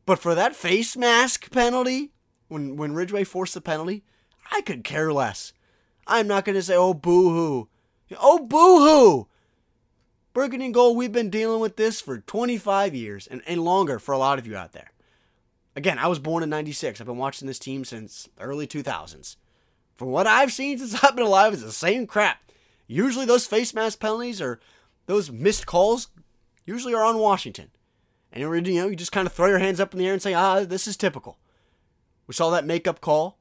But 0.07 0.20
for 0.20 0.37
that 0.37 0.55
face 0.55 0.96
mask 0.96 1.50
penalty, 1.50 2.12
when, 2.46 2.76
when 2.76 2.94
Ridgeway 2.94 3.24
forced 3.24 3.55
the 3.55 3.61
penalty, 3.61 4.05
I 4.52 4.61
could 4.61 4.85
care 4.85 5.12
less. 5.12 5.52
I'm 6.07 6.28
not 6.28 6.44
going 6.44 6.55
to 6.55 6.62
say, 6.62 6.76
oh, 6.76 6.94
boo 6.94 7.31
hoo. 7.31 7.68
Oh, 8.20 8.38
boo 8.38 8.78
hoo. 8.78 9.28
Burgundy 10.35 10.66
and 10.66 10.74
Gold, 10.74 10.96
we've 10.96 11.11
been 11.11 11.31
dealing 11.31 11.61
with 11.61 11.74
this 11.74 12.00
for 12.00 12.18
25 12.18 12.94
years 12.94 13.26
and, 13.26 13.42
and 13.44 13.64
longer 13.64 13.98
for 13.98 14.12
a 14.12 14.18
lot 14.18 14.38
of 14.38 14.46
you 14.46 14.57
out 14.57 14.70
there. 14.70 14.91
Again, 15.74 15.98
I 15.98 16.06
was 16.06 16.18
born 16.18 16.42
in 16.42 16.50
96. 16.50 17.00
I've 17.00 17.06
been 17.06 17.16
watching 17.16 17.48
this 17.48 17.58
team 17.58 17.85
since 17.85 18.28
early 18.38 18.66
2000s. 18.66 19.37
From 19.96 20.08
what 20.08 20.26
I've 20.26 20.52
seen 20.52 20.78
since 20.78 20.94
I've 21.04 21.16
been 21.16 21.26
alive, 21.26 21.52
it's 21.52 21.62
the 21.62 21.72
same 21.72 22.06
crap. 22.06 22.38
Usually 22.87 23.24
those 23.24 23.46
face 23.46 23.72
mask 23.72 24.00
penalties 24.00 24.40
or 24.40 24.61
those 25.06 25.30
missed 25.30 25.66
calls 25.66 26.08
usually 26.66 26.94
are 26.94 27.04
on 27.04 27.18
Washington. 27.18 27.70
And 28.32 28.42
you 28.42 28.80
know, 28.80 28.88
you 28.88 28.96
just 28.96 29.12
kind 29.12 29.26
of 29.26 29.32
throw 29.32 29.46
your 29.46 29.58
hands 29.58 29.80
up 29.80 29.92
in 29.92 29.98
the 29.98 30.06
air 30.06 30.12
and 30.12 30.22
say, 30.22 30.35
ah, 30.35 30.64
this 30.64 30.87
is 30.87 30.96
typical. 30.96 31.38
We 32.26 32.35
saw 32.35 32.50
that 32.50 32.64
makeup 32.64 33.00
call 33.00 33.38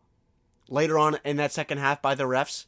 later 0.68 0.98
on 0.98 1.18
in 1.24 1.38
that 1.38 1.52
second 1.52 1.78
half 1.78 2.02
by 2.02 2.16
the 2.16 2.24
refs. 2.24 2.66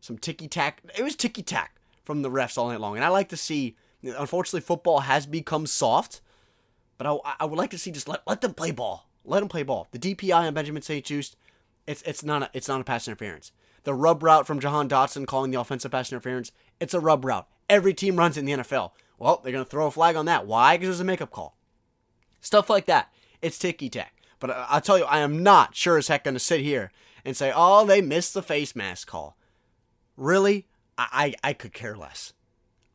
Some 0.00 0.18
ticky 0.18 0.48
tack. 0.48 0.82
It 0.96 1.02
was 1.02 1.16
ticky 1.16 1.42
tack 1.42 1.76
from 2.04 2.22
the 2.22 2.30
refs 2.30 2.58
all 2.58 2.68
night 2.68 2.80
long. 2.80 2.96
And 2.96 3.04
I 3.04 3.08
like 3.08 3.28
to 3.30 3.36
see, 3.36 3.76
unfortunately, 4.02 4.60
football 4.60 5.00
has 5.00 5.26
become 5.26 5.66
soft 5.66 6.20
but 6.98 7.06
I, 7.06 7.34
I 7.40 7.44
would 7.44 7.58
like 7.58 7.70
to 7.70 7.78
see 7.78 7.90
just 7.90 8.08
let, 8.08 8.22
let 8.26 8.40
them 8.40 8.54
play 8.54 8.70
ball. 8.70 9.08
Let 9.24 9.40
them 9.40 9.48
play 9.48 9.62
ball. 9.62 9.88
The 9.90 9.98
DPI 9.98 10.34
on 10.34 10.54
Benjamin 10.54 10.82
St. 10.82 11.04
Juste, 11.04 11.36
it's 11.86 12.02
it's 12.02 12.22
not 12.22 12.42
a, 12.42 12.50
it's 12.52 12.68
not 12.68 12.80
a 12.80 12.84
pass 12.84 13.08
interference. 13.08 13.52
The 13.84 13.94
rub 13.94 14.22
route 14.22 14.46
from 14.46 14.60
Jahan 14.60 14.88
Dotson 14.88 15.26
calling 15.26 15.50
the 15.50 15.60
offensive 15.60 15.90
pass 15.90 16.10
interference, 16.10 16.52
it's 16.80 16.94
a 16.94 17.00
rub 17.00 17.24
route. 17.24 17.46
Every 17.68 17.94
team 17.94 18.16
runs 18.16 18.36
in 18.36 18.44
the 18.44 18.52
NFL. 18.52 18.92
Well, 19.18 19.40
they're 19.42 19.52
going 19.52 19.64
to 19.64 19.70
throw 19.70 19.86
a 19.86 19.90
flag 19.90 20.16
on 20.16 20.26
that. 20.26 20.46
Why? 20.46 20.76
Because 20.76 20.96
it's 20.96 21.00
a 21.00 21.04
makeup 21.04 21.30
call. 21.30 21.56
Stuff 22.40 22.68
like 22.68 22.86
that. 22.86 23.12
It's 23.40 23.58
ticky 23.58 23.88
tack. 23.88 24.14
But 24.40 24.50
I, 24.50 24.66
I'll 24.70 24.80
tell 24.80 24.98
you, 24.98 25.04
I 25.04 25.20
am 25.20 25.42
not 25.42 25.74
sure 25.74 25.98
as 25.98 26.08
heck 26.08 26.24
going 26.24 26.34
to 26.34 26.40
sit 26.40 26.60
here 26.60 26.90
and 27.24 27.36
say, 27.36 27.52
oh, 27.54 27.86
they 27.86 28.00
missed 28.00 28.34
the 28.34 28.42
face 28.42 28.74
mask 28.74 29.08
call. 29.08 29.36
Really? 30.16 30.66
I, 30.98 31.34
I, 31.42 31.50
I 31.50 31.52
could 31.52 31.72
care 31.72 31.96
less. 31.96 32.32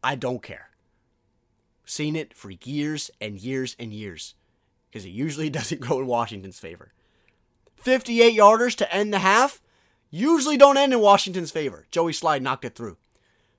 I 0.03 0.15
don't 0.15 0.43
care. 0.43 0.68
Seen 1.89 2.15
it 2.15 2.35
for 2.35 2.51
years 2.51 3.09
and 3.19 3.39
years 3.39 3.75
and 3.79 3.91
years 3.91 4.35
because 4.87 5.05
it 5.05 5.09
usually 5.09 5.49
doesn't 5.49 5.81
go 5.81 5.97
in 5.97 6.05
Washington's 6.05 6.59
favor. 6.59 6.93
58 7.77 8.37
yarders 8.37 8.75
to 8.75 8.93
end 8.93 9.11
the 9.11 9.17
half 9.17 9.59
usually 10.11 10.55
don't 10.55 10.77
end 10.77 10.93
in 10.93 10.99
Washington's 10.99 11.49
favor. 11.49 11.87
Joey 11.89 12.11
Slye 12.11 12.39
knocked 12.39 12.63
it 12.63 12.75
through. 12.75 12.97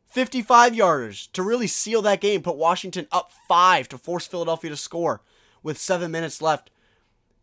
55 0.06 0.74
yarders 0.74 1.28
to 1.32 1.42
really 1.42 1.66
seal 1.66 2.02
that 2.02 2.20
game, 2.20 2.40
put 2.40 2.54
Washington 2.54 3.08
up 3.10 3.32
five 3.48 3.88
to 3.88 3.98
force 3.98 4.28
Philadelphia 4.28 4.70
to 4.70 4.76
score 4.76 5.22
with 5.64 5.76
seven 5.76 6.12
minutes 6.12 6.40
left 6.40 6.70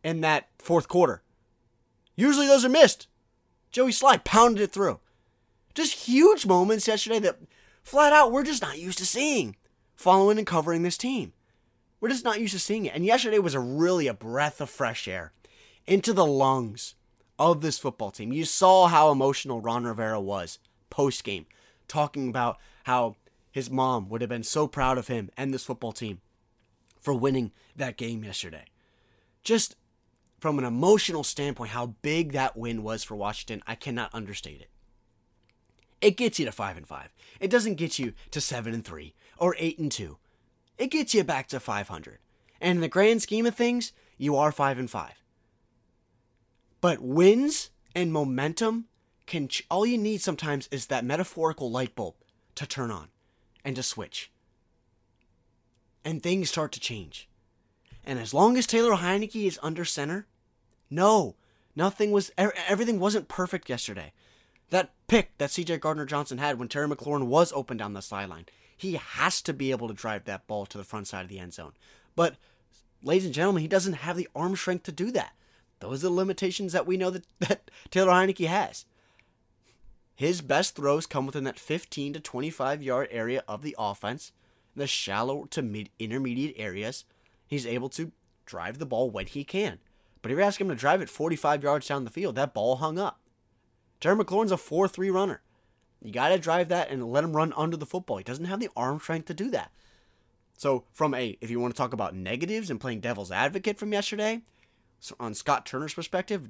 in 0.06 0.21
that 0.21 0.47
fourth 0.58 0.88
quarter. 0.88 1.21
Usually 2.15 2.47
those 2.47 2.63
are 2.63 2.69
missed. 2.69 3.08
Joey 3.71 3.91
Slye 3.91 4.23
pounded 4.23 4.63
it 4.63 4.71
through. 4.71 5.02
Just 5.76 6.08
huge 6.08 6.45
moments 6.45 6.88
yesterday 6.88 7.19
that 7.19 7.39
flat 7.84 8.13
out 8.13 8.32
we're 8.32 8.43
just 8.43 8.62
not 8.62 8.80
used 8.80 9.00
to 9.00 9.06
seeing 9.06 9.58
following 9.97 10.38
and 10.38 10.47
covering 10.47 10.83
this 10.83 10.97
team. 10.97 11.33
We're 11.99 12.10
just 12.10 12.23
not 12.23 12.39
used 12.39 12.53
to 12.53 12.60
seeing 12.60 12.86
it. 12.86 12.95
And 12.95 13.03
yesterday 13.03 13.39
was 13.39 13.55
a 13.55 13.60
really 13.60 14.07
a 14.07 14.13
breath 14.13 14.62
of 14.62 14.69
fresh 14.69 15.07
air 15.07 15.33
into 15.86 16.13
the 16.13 16.25
lungs 16.25 16.95
of 17.39 17.62
this 17.62 17.79
football 17.79 18.12
team. 18.12 18.31
You 18.31 18.45
saw 18.45 18.88
how 18.88 19.12
emotional 19.12 19.60
Ron 19.60 19.83
Rivera 19.83 20.21
was 20.21 20.60
post 20.89 21.23
game, 21.23 21.47
talking 21.88 22.29
about 22.29 22.57
how 22.83 23.15
his 23.51 23.69
mom 23.69 24.07
would 24.10 24.21
have 24.21 24.29
been 24.29 24.43
so 24.43 24.67
proud 24.67 24.97
of 24.97 25.07
him 25.07 25.29
and 25.36 25.53
this 25.53 25.63
football 25.63 25.91
team 25.91 26.21
for 27.01 27.13
winning 27.13 27.51
that 27.75 27.97
game 27.97 28.23
yesterday. 28.23 28.65
Just 29.43 29.75
from 30.39 30.60
an 30.60 30.65
emotional 30.65 31.23
standpoint, 31.23 31.71
how 31.71 31.88
big 32.01 32.33
that 32.33 32.55
win 32.55 32.83
was 32.83 33.03
for 33.03 33.15
Washington, 33.15 33.63
I 33.65 33.75
cannot 33.75 34.13
understate 34.13 34.62
it. 34.62 34.69
It 35.99 36.17
gets 36.17 36.38
you 36.38 36.45
to 36.45 36.51
5 36.51 36.77
and 36.77 36.88
5. 36.88 37.13
It 37.39 37.49
doesn't 37.49 37.75
get 37.75 37.97
you 37.97 38.13
to 38.29 38.39
7 38.39 38.73
and 38.73 38.86
3 38.86 39.15
or 39.39 39.56
8 39.58 39.80
and 39.80 39.91
2. 39.91 40.17
It 40.78 40.88
gets 40.91 41.13
you 41.13 41.23
back 41.23 41.47
to 41.50 41.60
500. 41.60 42.19
And 42.62 42.78
in 42.78 42.82
the 42.82 42.88
grand 42.88 43.21
scheme 43.21 43.45
of 43.45 43.56
things, 43.56 43.91
you 44.17 44.36
are 44.36 44.52
5 44.52 44.80
and 44.80 44.89
5. 44.89 45.12
But 46.82 47.02
wins 47.02 47.71
and 47.95 48.12
momentum 48.12 48.86
can 49.26 49.47
ch- 49.47 49.65
all 49.69 49.86
you 49.86 49.97
need 49.97 50.21
sometimes 50.21 50.67
is 50.71 50.88
that 50.88 51.06
metaphorical 51.06 51.69
light 51.69 51.95
bulb 51.95 52.15
to 52.56 52.65
turn 52.65 52.91
on 52.91 53.10
and 53.63 53.76
to 53.76 53.84
switch. 53.84 54.32
And 56.06 56.23
things 56.23 56.50
start 56.50 56.71
to 56.73 56.80
change. 56.80 57.28
And 58.04 58.19
as 58.19 58.34
long 58.34 58.58
as 58.58 58.65
Taylor 58.65 58.95
Heinicke 58.95 59.45
is 59.45 59.60
under 59.62 59.84
center, 59.84 60.28
no, 60.89 61.36
nothing 61.76 62.12
was 62.12 62.32
everything 62.38 63.00
wasn't 63.00 63.28
perfect 63.28 63.69
yesterday. 63.69 64.13
That 64.69 64.93
pick 65.08 65.38
that 65.38 65.50
CJ 65.50 65.82
Gardner 65.82 66.06
Johnson 66.06 66.38
had 66.38 66.58
when 66.58 66.69
Terry 66.69 66.88
McLaurin 66.88 67.28
was 67.28 67.52
open 67.52 67.76
down 67.76 67.93
the 67.93 68.02
sideline 68.02 68.45
he 68.77 68.93
has 68.93 69.41
to 69.41 69.53
be 69.53 69.71
able 69.71 69.87
to 69.87 69.93
drive 69.93 70.25
that 70.25 70.47
ball 70.47 70.65
to 70.67 70.77
the 70.77 70.83
front 70.83 71.07
side 71.07 71.23
of 71.23 71.29
the 71.29 71.39
end 71.39 71.53
zone. 71.53 71.73
But, 72.15 72.35
ladies 73.03 73.25
and 73.25 73.33
gentlemen, 73.33 73.61
he 73.61 73.67
doesn't 73.67 73.93
have 73.93 74.15
the 74.15 74.29
arm 74.35 74.55
strength 74.55 74.83
to 74.83 74.91
do 74.91 75.11
that. 75.11 75.33
Those 75.79 76.03
are 76.03 76.09
the 76.09 76.13
limitations 76.13 76.73
that 76.73 76.87
we 76.87 76.95
know 76.95 77.09
that, 77.09 77.25
that 77.39 77.71
Taylor 77.89 78.11
Heinicke 78.11 78.47
has. 78.47 78.85
His 80.15 80.41
best 80.41 80.75
throws 80.75 81.05
come 81.05 81.25
within 81.25 81.43
that 81.43 81.59
15 81.59 82.13
to 82.13 82.19
25 82.19 82.81
yard 82.81 83.07
area 83.11 83.43
of 83.47 83.61
the 83.61 83.75
offense, 83.77 84.31
the 84.75 84.87
shallow 84.87 85.45
to 85.45 85.61
mid 85.61 85.89
intermediate 85.99 86.55
areas. 86.57 87.05
He's 87.45 87.67
able 87.67 87.89
to 87.89 88.11
drive 88.45 88.79
the 88.79 88.85
ball 88.85 89.09
when 89.09 89.27
he 89.27 89.43
can. 89.43 89.79
But 90.21 90.31
if 90.31 90.37
you 90.37 90.43
ask 90.43 90.59
him 90.59 90.69
to 90.69 90.75
drive 90.75 91.01
it 91.01 91.09
45 91.09 91.63
yards 91.63 91.87
down 91.87 92.03
the 92.03 92.09
field, 92.09 92.35
that 92.35 92.53
ball 92.53 92.77
hung 92.77 92.97
up. 92.97 93.19
Terry 93.99 94.15
McLaurin's 94.15 94.51
a 94.51 94.57
4 94.57 94.87
3 94.87 95.09
runner. 95.09 95.41
You 96.01 96.12
got 96.12 96.29
to 96.29 96.38
drive 96.38 96.69
that 96.69 96.89
and 96.89 97.12
let 97.12 97.23
him 97.23 97.36
run 97.36 97.53
under 97.55 97.77
the 97.77 97.86
football. 97.86 98.17
He 98.17 98.23
doesn't 98.23 98.45
have 98.45 98.60
the 98.60 98.69
arm 98.75 98.99
strength 98.99 99.25
to 99.27 99.33
do 99.33 99.49
that. 99.51 99.71
So, 100.57 100.86
from 100.91 101.13
a, 101.13 101.38
if 101.39 101.49
you 101.49 101.60
want 101.60 101.73
to 101.73 101.77
talk 101.77 101.93
about 101.93 102.15
negatives 102.15 102.69
and 102.69 102.79
playing 102.79 103.01
devil's 103.01 103.31
advocate 103.31 103.77
from 103.77 103.93
yesterday, 103.93 104.41
so 104.99 105.15
on 105.19 105.33
Scott 105.33 105.65
Turner's 105.65 105.93
perspective, 105.93 106.49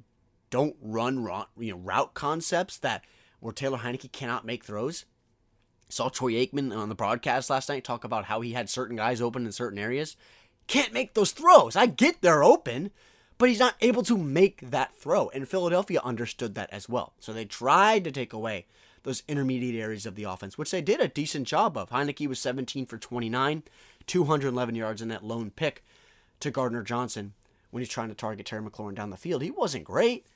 don't 0.49 0.75
run 0.81 1.27
you 1.57 1.73
know, 1.73 1.77
route 1.77 2.13
concepts 2.13 2.77
that 2.77 3.03
where 3.39 3.53
Taylor 3.53 3.79
Heinicke 3.79 4.11
cannot 4.11 4.45
make 4.45 4.63
throws. 4.63 5.05
Saw 5.89 6.09
Troy 6.09 6.33
Aikman 6.33 6.75
on 6.75 6.89
the 6.89 6.95
broadcast 6.95 7.49
last 7.49 7.69
night 7.69 7.83
talk 7.83 8.03
about 8.03 8.25
how 8.25 8.41
he 8.41 8.53
had 8.53 8.69
certain 8.69 8.95
guys 8.95 9.21
open 9.21 9.45
in 9.45 9.51
certain 9.51 9.79
areas. 9.79 10.15
Can't 10.67 10.93
make 10.93 11.13
those 11.13 11.31
throws. 11.31 11.75
I 11.75 11.85
get 11.85 12.21
they're 12.21 12.43
open, 12.43 12.91
but 13.37 13.47
he's 13.49 13.59
not 13.59 13.75
able 13.79 14.03
to 14.03 14.17
make 14.17 14.59
that 14.69 14.95
throw. 14.95 15.29
And 15.29 15.47
Philadelphia 15.47 16.01
understood 16.03 16.55
that 16.55 16.71
as 16.73 16.89
well. 16.89 17.13
So 17.19 17.31
they 17.31 17.45
tried 17.45 18.03
to 18.03 18.11
take 18.11 18.33
away 18.33 18.65
those 19.07 19.23
intermediate 19.25 19.81
areas 19.81 20.05
of 20.05 20.15
the 20.15 20.25
offense, 20.25 20.57
which 20.57 20.69
they 20.69 20.81
did 20.81 20.99
a 20.99 21.07
decent 21.07 21.47
job 21.47 21.77
of. 21.77 21.89
Heinicke 21.89 22.27
was 22.27 22.39
17 22.39 22.85
for 22.85 22.97
29, 22.97 23.63
211 24.05 24.75
yards 24.75 25.01
in 25.01 25.07
that 25.07 25.23
lone 25.23 25.49
pick 25.49 25.81
to 26.41 26.51
Gardner 26.51 26.83
Johnson 26.83 27.31
when 27.71 27.79
he's 27.79 27.87
trying 27.87 28.09
to 28.09 28.13
target 28.13 28.45
Terry 28.45 28.61
McLaurin 28.61 28.95
down 28.95 29.09
the 29.09 29.15
field. 29.15 29.43
He 29.43 29.49
wasn't 29.49 29.85
great. 29.85 30.27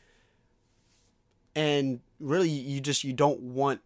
And 1.54 2.00
really, 2.18 2.48
you 2.48 2.80
just 2.80 3.04
you 3.04 3.12
don't 3.12 3.42
want 3.42 3.82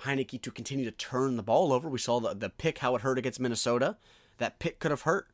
Heinicke 0.00 0.42
to 0.42 0.50
continue 0.50 0.84
to 0.84 0.90
turn 0.90 1.36
the 1.36 1.42
ball 1.44 1.72
over. 1.72 1.88
We 1.88 1.98
saw 1.98 2.18
the, 2.18 2.34
the 2.34 2.50
pick, 2.50 2.78
how 2.78 2.96
it 2.96 3.02
hurt 3.02 3.16
against 3.16 3.38
Minnesota. 3.38 3.96
That 4.38 4.58
pick 4.58 4.80
could 4.80 4.90
have 4.90 5.02
hurt 5.02 5.28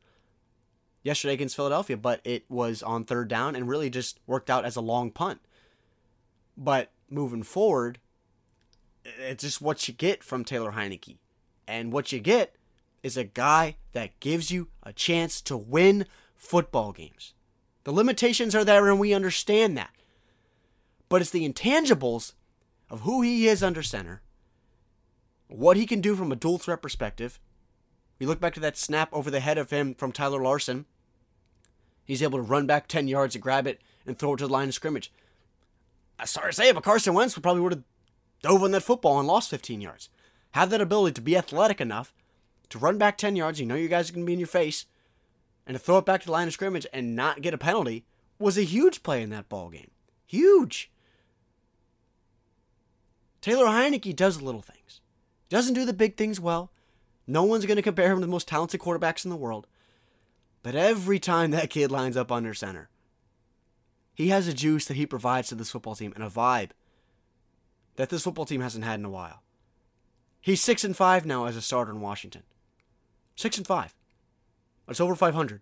yesterday 1.01 1.33
against 1.33 1.55
Philadelphia, 1.55 1.97
but 1.97 2.21
it 2.23 2.45
was 2.47 2.83
on 2.83 3.05
third 3.05 3.27
down 3.27 3.55
and 3.55 3.67
really 3.67 3.89
just 3.89 4.19
worked 4.27 4.51
out 4.51 4.65
as 4.65 4.75
a 4.75 4.81
long 4.81 5.09
punt. 5.09 5.41
But 6.55 6.91
moving 7.09 7.41
forward, 7.41 7.97
it's 9.03 9.43
just 9.43 9.61
what 9.61 9.87
you 9.87 9.93
get 9.93 10.23
from 10.23 10.43
Taylor 10.43 10.71
Heinicke. 10.71 11.17
And 11.67 11.91
what 11.91 12.11
you 12.11 12.19
get 12.19 12.55
is 13.03 13.17
a 13.17 13.23
guy 13.23 13.77
that 13.93 14.19
gives 14.19 14.51
you 14.51 14.67
a 14.83 14.93
chance 14.93 15.41
to 15.41 15.57
win 15.57 16.05
football 16.35 16.91
games. 16.91 17.33
The 17.83 17.91
limitations 17.91 18.53
are 18.53 18.65
there, 18.65 18.87
and 18.89 18.99
we 18.99 19.13
understand 19.13 19.77
that. 19.77 19.91
But 21.09 21.21
it's 21.21 21.31
the 21.31 21.47
intangibles 21.47 22.33
of 22.89 23.01
who 23.01 23.21
he 23.21 23.47
is 23.47 23.63
under 23.63 23.81
center 23.81 24.21
what 25.51 25.77
he 25.77 25.85
can 25.85 26.01
do 26.01 26.15
from 26.15 26.31
a 26.31 26.35
dual 26.35 26.57
threat 26.57 26.81
perspective. 26.81 27.39
We 28.19 28.25
look 28.25 28.39
back 28.39 28.53
to 28.55 28.59
that 28.61 28.77
snap 28.77 29.09
over 29.11 29.29
the 29.29 29.39
head 29.39 29.57
of 29.57 29.69
him 29.69 29.93
from 29.93 30.11
Tyler 30.11 30.41
Larson. 30.41 30.85
He's 32.05 32.23
able 32.23 32.39
to 32.39 32.43
run 32.43 32.67
back 32.67 32.87
10 32.87 33.07
yards 33.07 33.35
and 33.35 33.41
grab 33.41 33.67
it 33.67 33.81
and 34.05 34.17
throw 34.17 34.33
it 34.33 34.37
to 34.37 34.47
the 34.47 34.53
line 34.53 34.69
of 34.69 34.73
scrimmage. 34.73 35.11
I'm 36.19 36.27
sorry 36.27 36.51
to 36.51 36.55
say 36.55 36.69
it, 36.69 36.75
but 36.75 36.83
Carson 36.83 37.13
Wentz 37.13 37.35
would 37.35 37.43
probably 37.43 37.61
would 37.61 37.73
have 37.73 37.83
dove 38.41 38.63
on 38.63 38.71
that 38.71 38.83
football 38.83 39.19
and 39.19 39.27
lost 39.27 39.49
15 39.49 39.81
yards. 39.81 40.09
Have 40.51 40.69
that 40.69 40.81
ability 40.81 41.13
to 41.13 41.21
be 41.21 41.37
athletic 41.37 41.79
enough 41.79 42.13
to 42.71 42.79
run 42.79 42.97
back 42.97 43.17
10 43.17 43.35
yards, 43.35 43.59
you 43.59 43.65
know 43.65 43.75
your 43.75 43.89
guys 43.89 44.09
are 44.09 44.13
going 44.13 44.25
to 44.25 44.27
be 44.27 44.33
in 44.33 44.39
your 44.39 44.47
face, 44.47 44.85
and 45.67 45.75
to 45.75 45.79
throw 45.79 45.97
it 45.97 46.05
back 46.05 46.21
to 46.21 46.25
the 46.27 46.31
line 46.31 46.47
of 46.47 46.53
scrimmage 46.53 46.87
and 46.93 47.15
not 47.15 47.41
get 47.41 47.53
a 47.53 47.57
penalty 47.57 48.05
was 48.39 48.57
a 48.57 48.63
huge 48.63 49.03
play 49.03 49.21
in 49.21 49.29
that 49.29 49.49
ball 49.49 49.69
game. 49.69 49.91
Huge. 50.25 50.89
Taylor 53.41 53.65
Heinicke 53.65 54.15
does 54.15 54.41
little 54.41 54.61
things. 54.61 55.01
Doesn't 55.49 55.73
do 55.73 55.85
the 55.85 55.93
big 55.93 56.15
things 56.15 56.39
well. 56.39 56.71
No 57.27 57.43
one's 57.43 57.65
going 57.65 57.75
to 57.75 57.81
compare 57.81 58.11
him 58.11 58.19
to 58.19 58.25
the 58.25 58.31
most 58.31 58.47
talented 58.47 58.79
quarterbacks 58.79 59.25
in 59.25 59.29
the 59.31 59.37
world. 59.37 59.67
But 60.63 60.75
every 60.75 61.19
time 61.19 61.51
that 61.51 61.69
kid 61.69 61.91
lines 61.91 62.15
up 62.15 62.31
under 62.31 62.53
center, 62.53 62.89
he 64.13 64.29
has 64.29 64.47
a 64.47 64.53
juice 64.53 64.85
that 64.85 64.97
he 64.97 65.05
provides 65.05 65.49
to 65.49 65.55
this 65.55 65.71
football 65.71 65.95
team 65.95 66.13
and 66.15 66.23
a 66.23 66.29
vibe 66.29 66.69
that 67.95 68.09
this 68.09 68.23
football 68.23 68.45
team 68.45 68.61
hasn't 68.61 68.85
had 68.85 68.99
in 68.99 69.05
a 69.05 69.09
while. 69.09 69.41
He's 70.39 70.61
6 70.61 70.83
and 70.83 70.95
5 70.95 71.25
now 71.25 71.45
as 71.45 71.55
a 71.55 71.61
starter 71.61 71.91
in 71.91 72.01
Washington. 72.01 72.43
6 73.35 73.57
and 73.57 73.67
5. 73.67 73.95
It's 74.87 74.99
over 74.99 75.15
500 75.15 75.61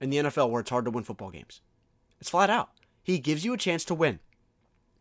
in 0.00 0.10
the 0.10 0.18
NFL 0.18 0.50
where 0.50 0.60
it's 0.60 0.70
hard 0.70 0.84
to 0.84 0.90
win 0.90 1.04
football 1.04 1.30
games. 1.30 1.60
It's 2.20 2.30
flat 2.30 2.50
out. 2.50 2.70
He 3.02 3.18
gives 3.18 3.44
you 3.44 3.52
a 3.52 3.58
chance 3.58 3.84
to 3.86 3.94
win 3.94 4.20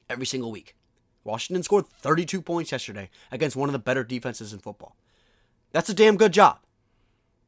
every 0.10 0.26
single 0.26 0.52
week. 0.52 0.76
Washington 1.24 1.64
scored 1.64 1.88
32 1.88 2.42
points 2.42 2.72
yesterday 2.72 3.10
against 3.32 3.56
one 3.56 3.70
of 3.70 3.74
the 3.74 3.80
better 3.80 4.04
defenses 4.04 4.54
in 4.54 4.60
football. 4.60 4.96
That's 5.72 5.90
a 5.90 5.94
damn 5.94 6.18
good 6.18 6.34
job. 6.34 6.60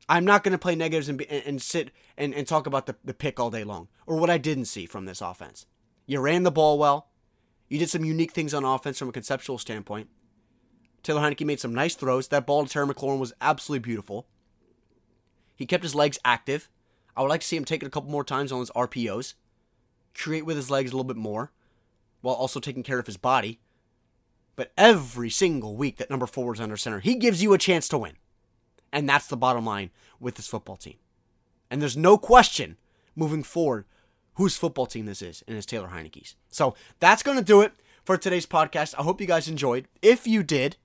I'm 0.08 0.26
not 0.26 0.44
going 0.44 0.52
to 0.52 0.58
play 0.58 0.76
negatives 0.76 1.10
and, 1.10 1.22
and, 1.22 1.44
and 1.46 1.62
sit 1.62 1.92
and, 2.18 2.34
and 2.34 2.48
talk 2.48 2.68
about 2.68 2.86
the, 2.86 2.96
the 3.04 3.14
pick 3.14 3.40
all 3.40 3.50
day 3.50 3.64
long 3.64 3.88
or 4.06 4.18
what 4.18 4.30
I 4.30 4.38
didn't 4.38 4.66
see 4.66 4.86
from 4.86 5.06
this 5.06 5.22
offense. 5.22 5.66
You 6.06 6.20
ran 6.20 6.44
the 6.44 6.52
ball 6.52 6.78
well. 6.78 7.08
You 7.72 7.80
did 7.80 7.90
some 7.90 8.04
unique 8.04 8.34
things 8.34 8.54
on 8.54 8.66
offense 8.66 9.00
from 9.00 9.08
a 9.08 9.14
conceptual 9.14 9.58
standpoint. 9.58 10.10
Taylor 11.04 11.22
Heinicke 11.22 11.46
made 11.46 11.62
some 11.62 11.74
nice 11.74 11.96
throws. 11.96 12.28
That 12.28 12.46
ball 12.46 12.66
to 12.66 12.70
Terry 12.70 12.86
McLaurin 12.86 13.18
was 13.18 13.32
absolutely 13.40 13.80
beautiful. 13.80 14.28
He 15.56 15.66
kept 15.66 15.84
his 15.84 15.96
legs 15.96 16.20
active. 16.26 16.68
I 17.16 17.22
would 17.22 17.30
like 17.30 17.40
to 17.40 17.48
see 17.48 17.56
him 17.56 17.64
take 17.64 17.82
it 17.82 17.86
a 17.86 17.90
couple 17.90 18.12
more 18.12 18.26
times 18.26 18.52
on 18.52 18.60
his 18.60 18.72
RPOs. 18.72 19.36
Create 20.14 20.46
with 20.46 20.58
his 20.58 20.70
legs 20.70 20.92
a 20.92 20.96
little 20.96 21.06
bit 21.06 21.16
more 21.16 21.54
while 22.20 22.36
also 22.36 22.60
taking 22.60 22.84
care 22.84 23.00
of 23.00 23.06
his 23.06 23.16
body. 23.16 23.62
But 24.58 24.74
every 24.78 25.30
single 25.30 25.78
week 25.78 25.96
that 25.96 26.10
number 26.10 26.28
four 26.28 26.54
is 26.54 26.60
under 26.60 26.76
center, 26.76 27.00
he 27.00 27.16
gives 27.16 27.42
you 27.42 27.54
a 27.54 27.58
chance 27.58 27.88
to 27.88 27.98
win. 27.98 28.18
And 28.92 29.08
that's 29.08 29.28
the 29.28 29.38
bottom 29.38 29.66
line 29.66 29.92
with 30.20 30.36
this 30.36 30.48
football 30.48 30.76
team. 30.76 30.98
And 31.70 31.82
there's 31.82 31.96
no 31.96 32.18
question 32.18 32.76
moving 33.16 33.44
forward 33.44 33.86
whose 34.36 34.58
football 34.58 34.86
team 34.86 35.06
this 35.06 35.22
is, 35.22 35.44
and 35.48 35.58
it's 35.58 35.66
Taylor 35.66 35.90
Heinicke's. 35.90 36.36
So 36.50 36.76
that's 37.00 37.24
going 37.24 37.38
to 37.38 37.44
do 37.44 37.62
it 37.62 37.74
for 38.04 38.18
today's 38.18 38.46
podcast. 38.46 38.96
I 38.98 39.04
hope 39.04 39.22
you 39.22 39.28
guys 39.28 39.48
enjoyed. 39.48 39.88
If 40.02 40.26
you 40.26 40.44
did, 40.44 40.78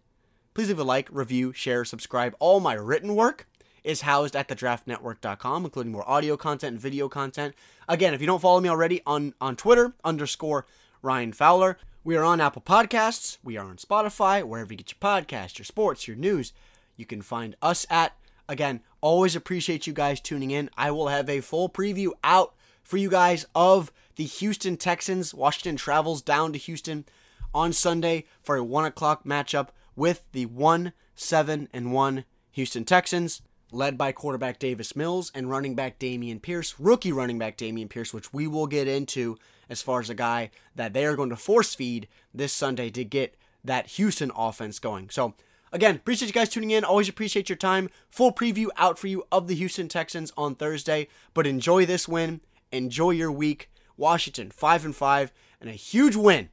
please 0.54 0.68
leave 0.68 0.78
a 0.78 0.85
like, 0.85 1.09
review, 1.11 1.52
share, 1.52 1.85
subscribe. 1.85 2.35
All 2.38 2.61
my 2.61 2.74
written 2.74 3.14
work 3.14 3.46
is 3.85 4.02
housed 4.02 4.35
at 4.35 4.48
thedraftnetwork.com, 4.48 5.64
including 5.64 5.92
more 5.92 6.09
audio 6.09 6.37
content 6.37 6.72
and 6.72 6.80
video 6.80 7.09
content. 7.09 7.54
Again, 7.88 8.14
if 8.14 8.20
you 8.20 8.26
don't 8.26 8.42
follow 8.42 8.61
me 8.61 8.68
already 8.68 9.00
on, 9.06 9.35
on 9.40 9.54
Twitter, 9.54 9.94
underscore 10.04 10.66
Ryan 11.02 11.32
Fowler. 11.32 11.78
We 12.02 12.16
are 12.16 12.24
on 12.24 12.40
Apple 12.40 12.62
Podcasts. 12.62 13.38
We 13.44 13.56
are 13.56 13.66
on 13.66 13.76
Spotify, 13.76 14.42
wherever 14.42 14.72
you 14.72 14.78
get 14.78 14.92
your 14.92 14.98
podcasts, 15.00 15.59
your 15.59 15.64
sports, 15.64 16.09
your 16.09 16.16
news. 16.16 16.52
You 16.96 17.06
can 17.06 17.22
find 17.22 17.56
us 17.62 17.87
at. 17.88 18.16
Again, 18.48 18.80
always 19.00 19.35
appreciate 19.37 19.87
you 19.87 19.92
guys 19.92 20.20
tuning 20.20 20.50
in. 20.50 20.70
I 20.76 20.90
will 20.90 21.09
have 21.09 21.28
a 21.28 21.40
full 21.40 21.68
preview 21.68 22.11
out 22.22 22.54
for 22.87 22.96
you 22.96 23.11
guys 23.11 23.44
of 23.55 23.92
the 24.14 24.25
Houston 24.25 24.77
Texans. 24.77 25.35
Washington 25.35 25.77
travels 25.77 26.22
down 26.22 26.53
to 26.53 26.59
Houston 26.59 27.05
on 27.53 27.72
Sunday 27.72 28.25
for 28.42 28.57
a 28.57 28.64
1 28.64 28.85
o'clock 28.85 29.25
matchup 29.25 29.68
with 29.96 30.25
the 30.33 30.46
1 30.46 30.92
7 31.16 31.68
and 31.72 31.92
1 31.92 32.25
Houston 32.53 32.85
Texans, 32.85 33.42
led 33.72 33.99
by 33.99 34.12
quarterback 34.12 34.59
Davis 34.59 34.94
Mills 34.94 35.33
and 35.35 35.51
running 35.51 35.75
back 35.75 35.99
Dameon 35.99 36.40
Pierce, 36.40 36.79
rookie 36.79 37.12
running 37.12 37.38
back 37.38 37.59
Dameon 37.59 37.88
Pierce, 37.88 38.14
which 38.14 38.33
we 38.33 38.46
will 38.46 38.66
get 38.66 38.87
into 38.87 39.37
as 39.68 39.83
far 39.83 40.01
as 40.01 40.09
a 40.09 40.14
guy 40.14 40.51
that 40.75 40.92
they 40.92 41.05
are 41.05 41.16
going 41.16 41.31
to 41.31 41.37
force 41.37 41.75
feed 41.75 42.07
this 42.33 42.53
Sunday 42.53 42.90
to 42.90 43.05
get 43.05 43.37
that 43.64 43.88
Houston 43.88 44.31
offense 44.37 44.79
going. 44.79 45.11
So, 45.11 45.35
again, 45.72 45.96
appreciate 45.96 46.29
you 46.29 46.35
guys 46.35 46.51
tuning 46.51 46.70
in. 46.70 46.85
Always 46.85 47.09
appreciate 47.09 47.49
your 47.49 47.57
time. 47.57 47.90
Full 48.11 48.33
preview 48.33 48.68
out 48.77 48.99
for 48.99 49.09
you 49.09 49.25
of 49.33 49.49
the 49.49 49.57
Houston 49.57 49.88
Texans 49.88 50.33
on 50.37 50.55
Thursday. 50.55 51.09
But 51.35 51.49
enjoy 51.49 51.85
this 51.85 52.07
win. 52.07 52.42
Enjoy 52.77 53.11
your 53.11 53.33
week. 53.33 53.71
Washington 53.97 54.51
5 54.51 54.85
and 54.85 54.95
5 54.97 55.33
and 55.61 55.71
a 55.71 55.73
huge 55.73 56.17
win 56.17 56.51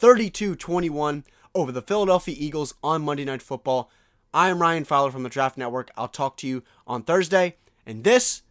32-21 0.00 1.24
over 1.54 1.70
the 1.70 1.82
Philadelphia 1.82 2.34
Eagles 2.38 2.74
on 2.82 3.02
Monday 3.02 3.24
Night 3.24 3.42
Football. 3.42 3.90
I 4.32 4.48
am 4.48 4.62
Ryan 4.62 4.84
Fowler 4.84 5.10
from 5.10 5.22
the 5.22 5.28
Draft 5.28 5.58
Network. 5.58 5.90
I'll 5.96 6.08
talk 6.08 6.36
to 6.38 6.46
you 6.46 6.62
on 6.86 7.02
Thursday 7.02 7.56
and 7.84 8.04
this 8.04 8.42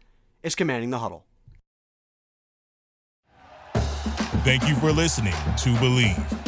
is 0.42 0.54
Commanding 0.54 0.90
the 0.90 0.98
Huddle. 0.98 1.24
Thank 4.44 4.68
you 4.68 4.76
for 4.76 4.92
listening 4.92 5.32
to 5.32 5.70
Bleav. 5.74 6.47